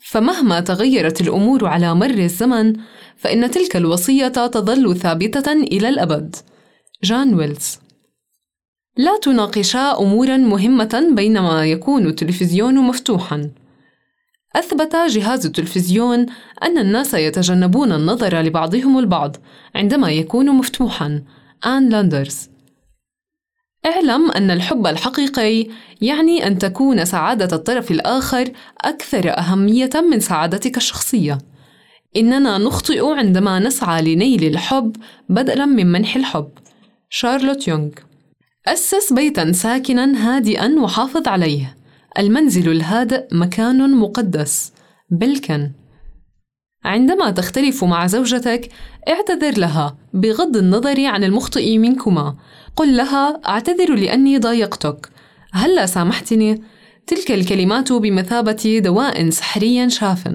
فمهما 0.00 0.61
تغيرت 0.61 1.21
الأمور 1.21 1.66
على 1.66 1.95
مر 1.95 2.18
الزمن، 2.18 2.76
فإن 3.16 3.50
تلك 3.50 3.76
الوصية 3.76 4.28
تظل 4.28 4.97
ثابتة 4.97 5.52
إلى 5.52 5.88
الأبد. 5.88 6.37
جان 7.04 7.35
ويلز 7.35 7.78
لا 8.97 9.18
تناقشا 9.23 9.99
أمورا 9.99 10.37
مهمة 10.37 11.12
بينما 11.12 11.66
يكون 11.66 12.07
التلفزيون 12.07 12.75
مفتوحا. 12.75 13.50
أثبت 14.56 14.96
جهاز 14.96 15.46
التلفزيون 15.46 16.26
أن 16.62 16.78
الناس 16.78 17.14
يتجنبون 17.14 17.92
النظر 17.92 18.40
لبعضهم 18.40 18.98
البعض 18.98 19.36
عندما 19.74 20.10
يكون 20.10 20.50
مفتوحا. 20.50 21.22
آن 21.66 21.88
لاندرز. 21.88 22.48
اعلم 23.86 24.30
أن 24.30 24.50
الحب 24.50 24.86
الحقيقي 24.86 25.66
يعني 26.00 26.46
أن 26.46 26.58
تكون 26.58 27.04
سعادة 27.04 27.56
الطرف 27.56 27.90
الآخر 27.90 28.50
أكثر 28.80 29.38
أهمية 29.38 29.90
من 30.10 30.20
سعادتك 30.20 30.76
الشخصية. 30.76 31.38
إننا 32.16 32.58
نخطئ 32.58 33.06
عندما 33.06 33.58
نسعى 33.58 34.02
لنيل 34.02 34.44
الحب 34.44 34.96
بدلاً 35.28 35.66
من 35.66 35.86
منح 35.86 36.16
الحب. 36.16 36.50
شارلوت 37.10 37.68
يونغ. 37.68 37.90
أسس 38.66 39.12
بيتاً 39.12 39.52
ساكناً 39.52 40.36
هادئاً 40.36 40.68
وحافظ 40.80 41.28
عليه. 41.28 41.77
المنزل 42.18 42.70
الهادئ 42.70 43.26
مكان 43.32 43.94
مقدس. 43.94 44.72
بالكن. 45.10 45.70
عندما 46.84 47.30
تختلف 47.30 47.84
مع 47.84 48.06
زوجتك 48.06 48.68
اعتذر 49.08 49.58
لها 49.58 49.96
بغض 50.14 50.56
النظر 50.56 51.06
عن 51.06 51.25
المخطئ 51.25 51.78
منكما. 51.78 52.37
قل 52.76 52.96
لها 52.96 53.40
أعتذر 53.48 53.94
لأني 53.94 54.38
ضايقتك. 54.38 55.08
هلا 55.52 55.87
سامحتني؟ 55.87 56.62
تلك 57.06 57.32
الكلمات 57.32 57.92
بمثابة 57.92 58.80
دواء 58.84 59.30
سحري 59.30 59.90
شاف 59.90 60.28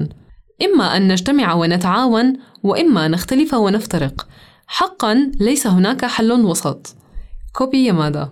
إما 0.63 0.98
أن 0.98 1.12
نجتمع 1.12 1.54
ونتعاون 1.54 2.34
وإما 2.63 3.08
نختلف 3.08 3.54
ونفترق. 3.54 4.28
حقا 4.68 5.32
ليس 5.40 5.68
هناك 5.68 6.06
حل 6.06 6.32
وسط. 6.32 6.96
كوبي 7.54 7.86
يامادا 7.86 8.32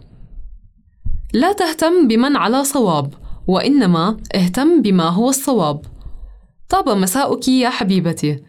لا 1.34 1.54
تهتم 1.54 2.08
بمن 2.08 2.36
على 2.36 2.64
صواب. 2.64 3.21
وإنما 3.48 4.18
اهتم 4.36 4.82
بما 4.82 5.10
هو 5.10 5.30
الصواب. 5.30 5.82
طاب 6.70 6.90
مساؤك 6.90 7.48
يا 7.48 7.70
حبيبتي. 7.70 8.40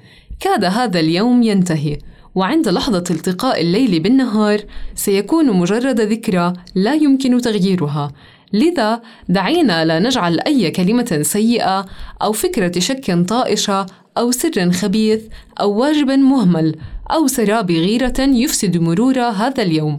كاد 0.40 0.64
هذا 0.64 1.00
اليوم 1.00 1.42
ينتهي 1.42 1.98
وعند 2.34 2.68
لحظة 2.68 3.04
التقاء 3.10 3.60
الليل 3.60 4.00
بالنهار 4.00 4.60
سيكون 4.94 5.52
مجرد 5.52 6.00
ذكرى 6.00 6.52
لا 6.74 6.94
يمكن 6.94 7.40
تغييرها. 7.40 8.12
لذا 8.52 9.02
دعينا 9.28 9.84
لا 9.84 9.98
نجعل 9.98 10.40
أي 10.40 10.70
كلمة 10.70 11.18
سيئة 11.22 11.86
أو 12.22 12.32
فكرة 12.32 12.78
شك 12.78 13.24
طائشة 13.28 13.86
أو 14.18 14.30
سر 14.30 14.72
خبيث 14.72 15.22
أو 15.60 15.80
واجب 15.80 16.10
مهمل 16.10 16.76
أو 17.10 17.26
سراب 17.26 17.70
غيرة 17.70 18.20
يفسد 18.20 18.76
مرور 18.76 19.20
هذا 19.20 19.62
اليوم. 19.62 19.96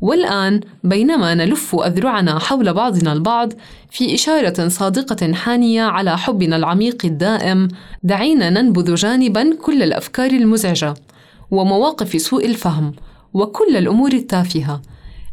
والآن 0.00 0.60
بينما 0.84 1.34
نلف 1.34 1.74
أذرعنا 1.74 2.38
حول 2.38 2.72
بعضنا 2.72 3.12
البعض 3.12 3.52
في 3.90 4.14
إشارة 4.14 4.68
صادقة 4.68 5.32
حانية 5.32 5.82
على 5.82 6.18
حبنا 6.18 6.56
العميق 6.56 7.04
الدائم، 7.04 7.68
دعينا 8.02 8.50
ننبذ 8.50 8.94
جانبًا 8.94 9.54
كل 9.62 9.82
الأفكار 9.82 10.30
المزعجة، 10.30 10.94
ومواقف 11.50 12.20
سوء 12.20 12.46
الفهم، 12.46 12.92
وكل 13.34 13.76
الأمور 13.76 14.12
التافهة. 14.12 14.82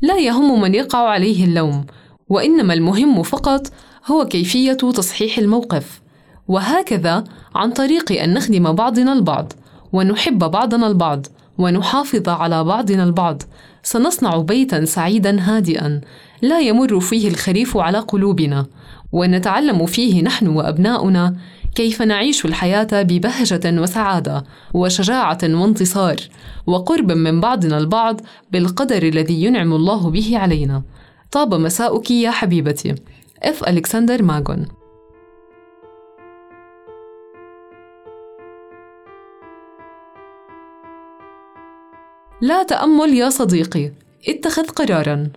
لا 0.01 0.17
يهم 0.17 0.62
من 0.62 0.75
يقع 0.75 1.10
عليه 1.10 1.45
اللوم، 1.45 1.86
وإنما 2.30 2.73
المهم 2.73 3.23
فقط 3.23 3.67
هو 4.06 4.25
كيفية 4.25 4.73
تصحيح 4.73 5.38
الموقف. 5.38 6.01
وهكذا 6.47 7.23
عن 7.56 7.71
طريق 7.71 8.12
أن 8.12 8.34
نخدم 8.34 8.71
بعضنا 8.71 9.13
البعض، 9.13 9.53
ونحب 9.93 10.39
بعضنا 10.39 10.88
البعض، 10.88 11.25
ونحافظ 11.58 12.30
على 12.30 12.63
بعضنا 12.63 13.03
البعض 13.03 13.43
سنصنع 13.88 14.38
بيتا 14.38 14.86
سعيدا 14.86 15.39
هادئا. 15.41 16.02
لا 16.41 16.60
يمر 16.60 17.00
فيه 17.00 17.28
الخريف 17.28 17.78
على 17.78 18.00
قلوبنا. 18.00 18.65
ونتعلم 19.12 19.86
فيه 19.86 20.21
نحن 20.21 20.47
وأبناؤنا 20.47 21.36
كيف 21.76 22.02
نعيش 22.02 22.45
الحياة 22.45 22.88
ببهجة 22.93 23.82
وسعادة 23.82 24.43
وشجاعة 24.73 25.38
وانتصار 25.43 26.15
وقرب 26.67 27.12
من 27.12 27.41
بعضنا 27.41 27.78
البعض 27.78 28.21
بالقدر 28.52 29.04
الذي 29.04 29.43
ينعم 29.43 29.73
الله 29.73 30.10
به 30.10 30.38
علينا. 30.38 30.84
طاب 31.32 31.54
مساؤك 31.54 32.12
يا 32.12 32.32
حبيبتي. 32.32 32.95
اف 33.43 33.63
الكسندر 33.63 34.23
ماغون 34.23 34.65
لا 42.41 42.63
تأمل 42.63 43.13
يا 43.13 43.30
صديقي 43.30 43.91
اتخذ 44.30 44.67
قرارا. 44.67 45.30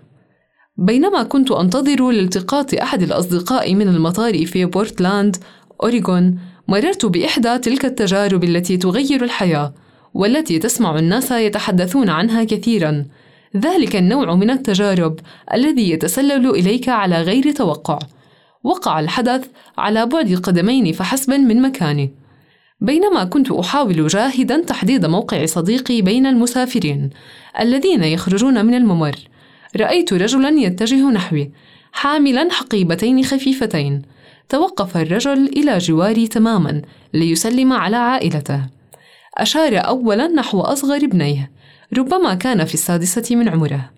بينما 0.77 1.23
كنت 1.23 1.51
أنتظر 1.51 2.11
لالتقاط 2.11 2.75
أحد 2.75 3.03
الأصدقاء 3.03 3.75
من 3.75 3.89
المطار 3.89 4.47
في 4.47 4.65
بورتلاند 4.65 5.37
أوريغون 5.83 6.39
مررت 6.69 7.07
بإحدى 7.07 7.59
تلك 7.59 7.85
التجارب 7.85 8.45
التي 8.45 8.77
تغير 8.77 9.25
الحياة 9.25 9.75
والتي 10.15 10.59
تسمع 10.59 10.99
الناس 10.99 11.31
يتحدثون 11.31 12.11
عنها 12.11 12.45
كثيرا. 12.45 13.05
ذلك 13.57 13.97
النوع 13.97 14.35
من 14.35 14.51
التجارب 14.51 15.21
الذي 15.55 15.91
يتسلل 15.91 16.51
إليك 16.51 16.89
على 16.89 17.23
غير 17.23 17.53
توقع. 17.53 17.99
وقع 18.65 19.01
الحدث 19.01 19.47
على 19.79 20.07
بعد 20.07 20.35
قدمين 20.35 20.93
فحسب 20.93 21.31
من 21.33 21.63
مكاني. 21.63 22.20
بينما 22.81 23.25
كنت 23.25 23.51
أحاول 23.51 24.07
جاهدا 24.07 24.63
تحديد 24.63 25.07
موقع 25.07 25.47
صديقي 25.47 26.03
بين 26.03 26.27
المسافرين 26.27 27.11
الذين 27.61 28.05
يخرجون 28.05 28.67
من 28.67 28.75
الممر. 28.75 29.17
رأيت 29.77 30.13
رجلا 30.13 30.49
يتجه 30.49 31.11
نحوي 31.11 31.51
حاملا 31.93 32.49
حقيبتين 32.51 33.25
خفيفتين. 33.25 34.03
توقف 34.49 34.97
الرجل 34.97 35.47
إلى 35.47 35.79
جواري 35.79 36.27
تماما 36.27 36.83
ليسلم 37.15 37.73
على 37.73 37.97
عائلته. 37.97 38.67
أشار 39.39 39.79
أولا 39.79 40.27
نحو 40.27 40.61
أصغر 40.61 40.97
ابنيه 40.97 41.51
ربما 41.99 42.35
كان 42.35 42.65
في 42.65 42.75
السادسة 42.75 43.37
من 43.37 43.49
عمره. 43.49 43.91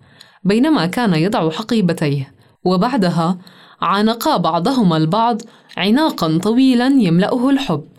بينما 0.43 0.85
كان 0.85 1.13
يضع 1.13 1.49
حقيبتيه 1.49 2.33
وبعدها 2.65 3.37
عانقا 3.81 4.37
بعضهما 4.37 4.97
البعض 4.97 5.41
عناقا 5.77 6.37
طويلا 6.37 6.87
يملأه 6.87 7.49
الحب. 7.49 7.92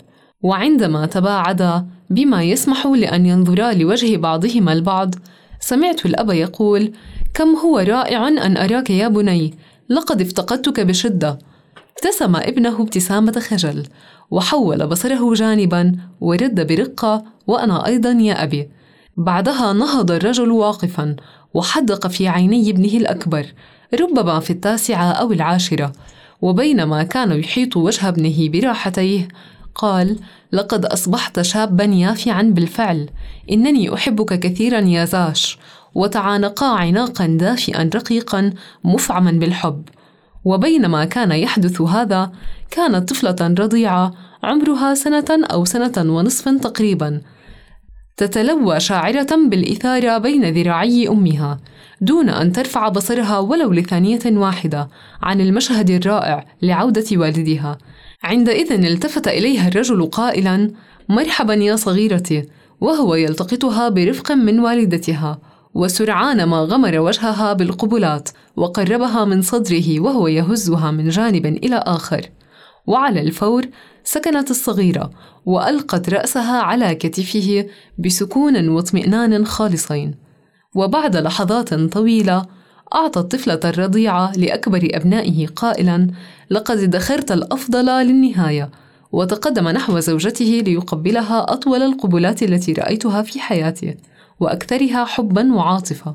وعندما 0.45 1.07
تباعدا 1.07 1.87
بما 2.11 2.43
يسمح 2.43 2.87
لأن 2.87 3.27
ينظرا 3.27 3.73
لوجه 3.73 4.17
بعضهما 4.17 4.73
البعض 4.73 5.15
سمعت 5.61 6.07
الأب 6.07 6.31
يقول 6.31 6.93
كم 7.35 7.57
هو 7.57 7.79
رائع 7.79 8.29
أن 8.29 8.57
أراك 8.57 8.91
يا 8.91 9.09
بني 9.09 9.55
لقد 9.89 10.21
افتقدتك 10.21 10.81
بشدة. 10.81 11.39
ابتسم 11.97 12.37
ابنه 12.37 12.83
ابتسامة 12.83 13.33
خجل 13.33 13.83
وحول 14.31 14.87
بصره 14.87 15.35
جانبا 15.35 15.93
ورد 16.21 16.67
برقة 16.67 17.25
وأنا 17.47 17.87
أيضا 17.87 18.11
يا 18.11 18.43
أبي. 18.43 18.69
بعدها 19.17 19.73
نهض 19.73 20.11
الرجل 20.11 20.51
واقفا 20.51 21.17
وحدق 21.55 22.07
في 22.07 22.29
عيني 22.29 22.71
ابنه 22.71 22.97
الأكبر 22.97 23.47
ربما 24.01 24.41
في 24.41 24.51
التاسعة 24.51 25.13
أو 25.13 25.33
العاشرة 25.33 25.93
وبينما 26.43 27.03
كان 27.03 27.33
يحيط 27.33 27.77
وجه 27.77 28.09
ابنه 28.09 28.49
براحتيه 28.49 29.29
قال 29.75 30.19
لقد 30.53 30.85
أصبحت 30.85 31.41
شابا 31.41 31.85
يافعا 31.85 32.43
بالفعل. 32.43 33.09
إنني 33.51 33.95
أحبك 33.95 34.39
كثيرا 34.41 34.81
يا 34.81 35.05
زاش. 35.05 35.59
وتعانقا 35.95 36.67
عناقا 36.67 37.27
دافئا 37.27 37.91
رقيقا 37.95 38.53
مفعما 38.85 39.31
بالحب. 39.31 39.89
وبينما 40.45 41.05
كان 41.05 41.33
يحدث 41.33 41.81
هذا 41.81 42.33
كانت 42.71 43.09
طفلة 43.09 43.37
رضيعة 43.41 44.15
عمرها 44.43 44.95
سنة 44.95 45.25
أو 45.31 45.65
سنة 45.65 46.15
ونصف 46.15 46.49
تقريبا. 46.49 47.21
تتلوى 48.17 48.81
شاعرة 48.81 49.49
بالإثارة 49.49 50.19
بين 50.19 50.45
ذراعي 50.45 51.09
أمها 51.09 51.61
دون 52.01 52.29
أن 52.29 52.53
ترفع 52.53 52.89
بصرها 52.89 53.39
ولو 53.39 53.73
لثانية 53.73 54.21
واحدة 54.27 54.89
عن 55.23 55.41
المشهد 55.41 55.91
الرائع 55.91 56.47
لعودة 56.63 57.05
والدها. 57.13 57.79
عندئذ 58.25 58.73
التفت 58.73 59.29
إليها 59.29 59.69
الرجل 59.69 60.07
قائلا 60.07 60.71
مرحبا 61.09 61.55
يا 61.55 61.77
صغيرتي. 61.77 62.45
وهو 62.81 63.15
يلتقطها 63.15 63.89
برفق 63.89 64.33
من 64.33 64.61
والدتها 64.61 65.41
وسرعان 65.75 66.45
ما 66.45 66.57
غمر 66.57 66.99
وجهها 66.99 67.53
بالقبلات 67.53 68.29
وقربها 68.57 69.25
من 69.25 69.43
صدره 69.43 70.01
وهو 70.01 70.29
يهزها 70.29 70.91
من 70.91 71.09
جانب 71.09 71.47
إلى 71.47 71.77
آخر. 71.77 72.21
وعلى 72.87 73.21
الفور 73.21 73.67
سكنت 74.05 74.51
الصغيرة 74.51 75.11
وألقت 75.47 76.09
رأسها 76.09 76.61
على 76.63 76.95
كتفه 76.95 77.67
بسكون 77.99 78.69
واطمئنان 78.69 79.47
خالصين. 79.47 80.15
وبعد 80.75 81.17
لحظات 81.17 81.75
طويلة 81.75 82.47
أعطى 82.95 83.21
الطفلة 83.21 83.61
الرضيعة 83.65 84.33
لأكبر 84.37 84.89
أبنائه 84.93 85.47
قائلا 85.47 86.11
لقد 86.51 86.79
ادخرت 86.79 87.33
الأفضل 87.33 87.87
للنهاية 87.87 88.71
وتقدم 89.13 89.69
نحو 89.69 89.99
زوجته 90.01 90.63
ليقبلها 90.67 91.53
أطول 91.53 91.83
القبلات 91.83 92.43
التي 92.43 92.73
رأيتها 92.73 93.23
في 93.23 93.41
حياته 93.41 93.95
وأكثرها 94.41 95.05
حبا 95.05 95.55
وعاطفة. 95.55 96.15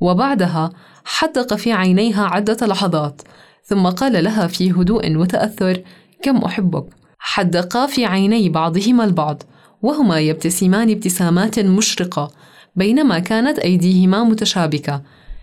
وبعدها 0.00 0.70
حدق 1.04 1.54
في 1.54 1.72
عينيها 1.72 2.24
عدة 2.24 2.66
لحظات 2.66 3.22
ثم 3.64 3.86
قال 3.86 4.24
لها 4.24 4.46
في 4.46 4.70
هدوء 4.72 5.16
وتأثر 5.16 5.82
كم 6.22 6.36
أحبك. 6.36 6.84
حدقا 7.18 7.86
في 7.86 8.06
عيني 8.06 8.48
بعضهما 8.48 9.04
البعض 9.04 9.42
وهما 9.82 10.20
يبتسمان 10.20 10.90
ابتسامات 10.90 11.58
مشرقة 11.58 12.30
بينما 12.76 13.18
كانت 13.18 13.58
أيديهما 13.58 14.24
متشابكة 14.24 15.02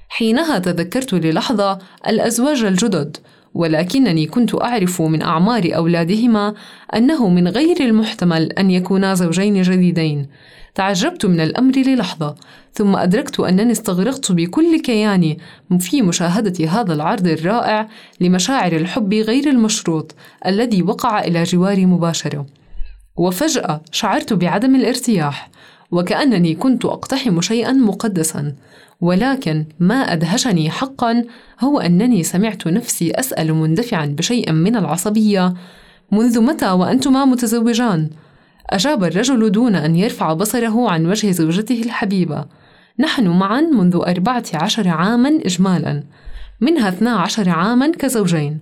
حينها 0.10 0.60
تذكرت 0.60 1.14
للحظة 1.14 1.80
الأزواج 2.08 2.64
الجدد 2.64 3.18
ولكنني 3.54 4.26
كنت 4.26 4.62
أعرف 4.62 5.02
من 5.02 5.22
أعمار 5.22 5.72
أولادهما 5.76 6.54
أنه 6.96 7.30
من 7.30 7.48
غير 7.48 7.80
المحتمل 7.80 8.52
أن 8.52 8.72
يكونا 8.72 9.14
زوجين 9.14 9.62
جديدين. 9.62 10.28
تعجبت 10.76 11.26
من 11.26 11.40
الأمر 11.40 11.78
للحظة 11.78 12.36
ثم 12.74 12.96
أدركت 12.96 13.40
أنني 13.40 13.72
استغرقت 13.72 14.32
بكل 14.32 14.82
كياني 14.82 15.40
في 15.80 16.02
مشاهدة 16.02 16.70
هذا 16.70 16.94
العرض 16.94 17.28
الرائع 17.28 17.88
لمشاعر 18.22 18.72
الحب 18.72 19.14
غير 19.14 19.50
المشروط 19.50 20.16
الذي 20.46 20.82
وقع 20.82 21.20
إلى 21.20 21.44
جواري 21.44 21.86
مباشرة. 21.86 22.46
وفجأة 23.18 23.82
شعرت 23.92 24.34
بعدم 24.34 24.76
الارتياح 24.76 25.50
وكأنني 25.92 26.56
كنت 26.56 26.86
أقتحم 26.86 27.42
شيئا 27.42 27.72
مقدسا 27.72 28.56
ولكن 29.02 29.66
ما 29.80 29.96
أدهشني 29.96 30.70
حقا 30.70 31.24
هو 31.60 31.80
أنني 31.80 32.24
سمعت 32.24 32.68
نفسي 32.68 33.12
أسأل 33.12 33.54
مندفعا 33.54 34.06
بشيء 34.06 34.52
من 34.52 34.76
العصبية 34.76 35.54
منذ 36.12 36.42
متى 36.42 36.72
وأنتما 36.72 37.26
متزوجان؟ 37.26 38.10
أجاب 38.70 39.04
الرجل 39.04 39.52
دون 39.52 39.76
أن 39.76 39.96
يرفع 39.96 40.34
بصره 40.34 40.90
عن 40.90 41.06
وجه 41.06 41.32
زوجته 41.32 41.82
الحبيبة 41.82 42.46
نحن 43.00 43.28
معا 43.28 43.62
منذ 43.62 43.96
أربعة 43.96 44.44
عشر 44.54 44.88
عاما 44.88 45.30
إجمالا 45.46 46.04
منها 46.62 46.90
اثنا 46.90 47.12
عشر 47.12 47.50
عاما 47.50 47.92
كزوجين 47.92 48.60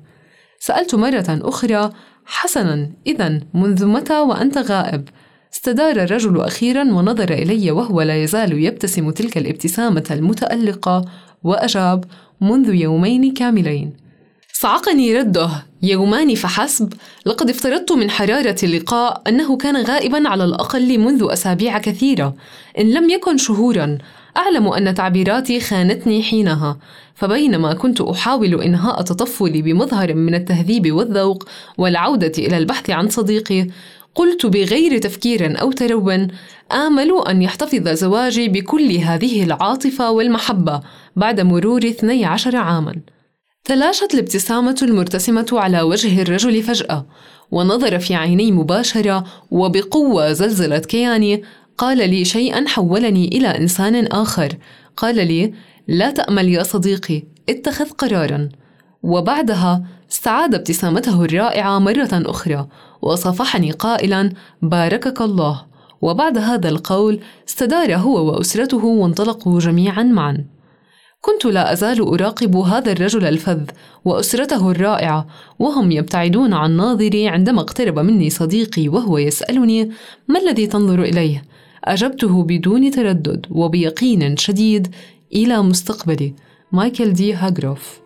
سألت 0.60 0.96
مرة 0.96 1.26
أخرى 1.30 1.90
حسنا 2.26 2.90
إذا 3.08 3.40
منذ 3.54 3.86
متى 3.86 4.20
وأنت 4.20 4.58
غائب؟ 4.58 5.10
استدار 5.54 6.04
الرجل 6.04 6.42
أخيرا 6.42 6.84
ونظر 6.84 7.34
إلي 7.34 7.72
وهو 7.72 8.02
لا 8.02 8.24
يزال 8.24 8.64
يبتسم 8.64 9.10
تلك 9.10 9.38
الابتسامة 9.38 10.06
المتألقة 10.12 11.06
وأجاب 11.44 12.06
منذ 12.42 12.74
يومين 12.74 13.34
كاملين 13.34 14.06
صعقني 14.54 15.18
رده 15.18 15.50
يومان 15.82 16.36
فحسب 16.36 16.94
لقد 17.26 17.50
افترضت 17.50 17.92
من 17.92 18.10
حرارة 18.10 18.56
اللقاء 18.64 19.22
أنه 19.28 19.58
كان 19.58 19.78
غائبا 19.78 20.30
على 20.30 20.44
الأقل 20.44 21.00
منذ 21.00 21.28
أسابيع 21.32 21.78
كثيرة. 21.78 22.36
إن 22.80 22.94
لم 22.94 23.10
يكن 23.10 23.38
شهورا 23.38 23.98
أعلم 24.38 24.68
أن 24.68 24.94
تعبيراتي 24.94 25.60
خانتني 25.60 26.24
حينها. 26.24 26.78
فبينما 27.16 27.74
كنت 27.74 28.02
أحاول 28.02 28.62
إنهاء 28.62 29.02
تطفلي 29.02 29.62
بمظهر 29.62 30.14
من 30.14 30.36
التهذيب 30.36 30.92
والذوق 30.92 31.48
والعودة 31.78 32.32
إلى 32.38 32.58
البحث 32.58 32.90
عن 32.90 33.10
صديقي 33.10 33.68
قلت 34.16 34.46
بغير 34.46 34.98
تفكير 34.98 35.62
أو 35.62 35.72
ترون 35.72 36.28
آمل 36.72 37.12
أن 37.30 37.42
يحتفظ 37.42 37.90
زواجي 37.90 38.48
بكل 38.48 38.92
هذه 38.92 39.44
العاطفة 39.44 40.12
والمحبة 40.12 40.82
بعد 41.16 41.42
مرور 41.42 41.86
12 41.86 42.56
عاماً. 42.56 42.96
تلاشت 43.64 44.14
الابتسامة 44.14 44.76
المرتسمة 44.82 45.48
على 45.52 45.82
وجه 45.82 46.22
الرجل 46.22 46.64
فجأة 46.64 47.06
ونظر 47.52 48.00
في 48.00 48.16
عيني 48.16 48.52
مباشرة 48.52 49.24
وبقوة 49.52 50.34
زلزلت 50.34 50.86
كياني 50.86 51.44
قال 51.78 51.98
لي 52.10 52.26
شيئا 52.26 52.68
حولني 52.68 53.28
إلى 53.28 53.48
إنسان 53.48 54.06
آخر. 54.06 54.58
قال 54.98 55.16
لي 55.16 55.54
لا 55.88 56.12
تأمل 56.12 56.50
يا 56.50 56.64
صديقي 56.64 57.24
اتخذ 57.50 57.90
قرارا. 57.90 58.50
وبعدها 59.04 59.84
استعاد 60.12 60.56
ابتسامته 60.56 61.26
الرائعة 61.26 61.80
مرة 61.80 62.10
أخرى 62.14 62.68
وصافحني 63.06 63.72
قائلا 63.72 64.32
باركك 64.62 65.22
الله. 65.22 65.66
وبعد 66.02 66.38
هذا 66.38 66.70
القول 66.70 67.20
استدار 67.50 67.96
هو 67.96 68.26
وأسرته 68.28 68.86
وانطلقوا 68.86 69.60
جميعا 69.60 70.04
معا. 70.04 70.46
كنت 71.22 71.46
لا 71.46 71.74
أزال 71.74 72.02
أراقب 72.02 72.56
هذا 72.56 72.92
الرجل 72.92 73.26
الفذ 73.26 73.64
وأسرته 74.06 74.72
الرائعة 74.72 75.28
وهم 75.60 75.92
يبتعدون 75.92 76.54
عن 76.54 76.78
ناظري 76.78 77.28
عندما 77.28 77.62
اقترب 77.62 78.00
مني 78.00 78.30
صديقي 78.30 78.88
وهو 78.90 79.18
يسألني 79.18 79.92
ما 80.28 80.40
الذي 80.40 80.68
تنظر 80.68 81.02
إليه؟ 81.04 81.44
أجبته 81.84 82.44
بدون 82.44 82.92
تردد 82.92 83.46
وبيقين 83.50 84.38
شديد 84.38 84.96
إلى 85.34 85.62
مستقبلي. 85.62 86.34
مايكل 86.72 87.14
دي 87.14 87.34
هاجروف. 87.34 88.05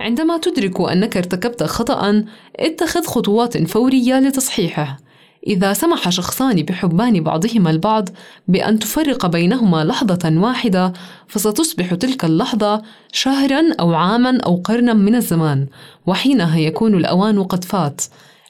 عندما 0.00 0.38
تدرك 0.38 0.80
أنك 0.80 1.16
ارتكبت 1.16 1.62
خطأ 1.62 2.24
اتخذ 2.56 3.04
خطوات 3.04 3.66
فورية 3.66 4.20
لتصحيحه. 4.20 4.98
إذا 5.46 5.72
سمح 5.72 6.10
شخصان 6.10 6.62
بحبان 6.62 7.22
بعضهما 7.22 7.70
البعض 7.70 8.08
بأن 8.48 8.78
تفرق 8.78 9.26
بينهما 9.26 9.84
لحظة 9.84 10.32
واحدة 10.36 10.92
فستصبح 11.28 11.94
تلك 11.94 12.24
اللحظة 12.24 12.82
شهرا 13.12 13.62
أو 13.80 13.94
عاما 13.94 14.38
أو 14.46 14.56
قرنا 14.64 14.92
من 14.92 15.14
الزمان 15.14 15.66
وحينها 16.06 16.58
يكون 16.58 16.94
الأوان 16.94 17.42
قد 17.42 17.64
فات. 17.64 18.02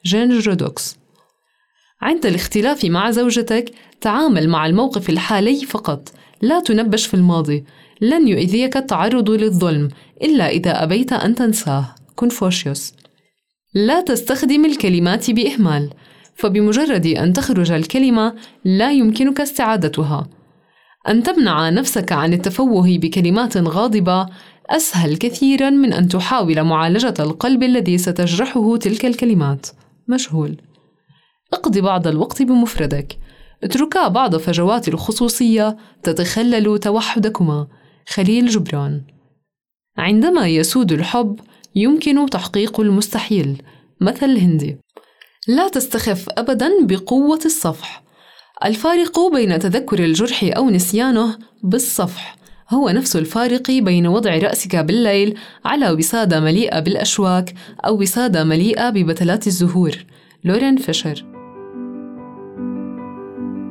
جين 0.07 0.39
جودوكس. 0.39 0.97
عند 2.03 2.27
الاختلاف 2.27 2.85
مع 2.85 3.11
زوجتك 3.11 3.73
تعامل 4.01 4.49
مع 4.49 4.67
الموقف 4.67 5.11
الحالي 5.11 5.65
فقط. 5.65 6.13
لا 6.43 6.61
تنبش 6.61 7.07
في 7.07 7.15
الماضي. 7.15 7.65
لن 8.01 8.29
يؤذيك 8.29 8.77
التعرض 8.77 9.31
للظلم 9.31 9.89
إلا 10.23 10.49
إذا 10.49 10.83
أبيت 10.83 11.13
أن 11.13 11.35
تنساه. 11.35 11.95
كونفوشيوس. 12.17 12.93
لا 13.75 14.01
تستخدم 14.01 14.65
الكلمات 14.65 15.31
بإهمال 15.31 15.91
فبمجرد 16.35 17.07
أن 17.07 17.33
تخرج 17.33 17.73
الكلمة 17.73 18.35
لا 18.65 18.93
يمكنك 18.93 19.41
استعادتها. 19.41 20.29
أن 21.09 21.23
تمنع 21.23 21.71
نفسك 21.71 22.13
عن 22.13 22.33
التفوه 22.33 22.99
بكلمات 22.99 23.57
غاضبة 23.57 24.27
أسهل 24.71 25.17
كثيرا 25.17 25.71
من 25.71 25.93
أن 25.93 26.09
تحاول 26.09 26.63
معالجة 26.63 27.15
القلب 27.21 27.63
الذي 27.63 27.99
ستجرحه 27.99 28.77
تلك 28.77 29.07
الكلمات. 29.07 29.67
مشهول 30.09 30.57
اقضي 31.53 31.81
بعض 31.81 32.07
الوقت 32.07 32.43
بمفردك. 32.43 33.19
اتركا 33.65 34.09
بعض 34.09 34.37
فجوات 34.37 34.89
الخصوصية 34.89 35.77
تتخلل 36.03 36.79
توحدكما. 36.79 37.67
خليل 38.13 38.47
جبران. 38.47 39.03
عندما 39.99 40.49
يسود 40.49 40.93
الحب 40.93 41.41
يمكن 41.75 42.31
تحقيق 42.31 42.81
المستحيل 42.81 43.63
مثل 44.01 44.39
هندي 44.39 44.77
لا 45.49 45.69
تستخف 45.69 46.29
أبدا 46.31 46.71
بقوة 46.81 47.41
الصفح. 47.45 48.03
الفارق 48.65 49.21
بين 49.33 49.59
تذكر 49.59 50.05
الجرح 50.05 50.51
أو 50.57 50.71
نسيانه 50.71 51.39
بالصفح. 51.63 52.37
هو 52.71 52.91
نفس 52.91 53.17
الفارق 53.17 53.71
بين 53.71 54.07
وضع 54.07 54.39
رأسك 54.39 54.77
بالليل 54.77 55.39
على 55.65 55.91
وسادة 55.91 56.41
مليئة 56.41 56.81
بالأشواك 56.81 57.55
أو 57.87 58.01
وسادة 58.01 58.45
مليئة 58.45 58.91
ببتلات 58.91 59.47
الزهور. 59.47 59.93
لورين 60.45 60.77
فيشر. 60.77 61.25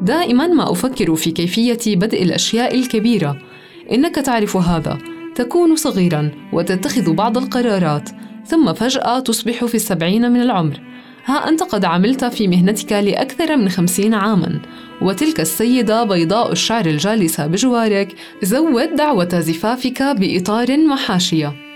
دائما 0.01 0.47
ما 0.47 0.71
أفكر 0.71 1.15
في 1.15 1.31
كيفية 1.31 1.95
بدء 1.95 2.23
الأشياء 2.23 2.75
الكبيرة. 2.75 3.48
إنك 3.91 4.15
تعرف 4.15 4.57
هذا. 4.57 4.97
تكون 5.35 5.75
صغيرا 5.75 6.31
وتتخذ 6.53 7.13
بعض 7.13 7.37
القرارات 7.37 8.09
ثم 8.45 8.73
فجأة 8.73 9.19
تصبح 9.19 9.65
في 9.65 9.75
السبعين 9.75 10.31
من 10.31 10.41
العمر. 10.41 10.81
ها 11.25 11.49
أنت 11.49 11.63
قد 11.63 11.85
عملت 11.85 12.25
في 12.25 12.47
مهنتك 12.47 12.91
لأكثر 12.91 13.57
من 13.57 13.69
خمسين 13.69 14.13
عاماً 14.13 14.59
وتلك 15.01 15.39
السيدة 15.39 16.03
بيضاء 16.03 16.51
الشعر 16.51 16.85
الجالسة 16.85 17.47
بجوارك 17.47 18.15
زود 18.43 18.95
دعوة 18.95 19.39
زفافك 19.39 20.03
بإطار 20.03 20.79
وحاشية 20.91 21.68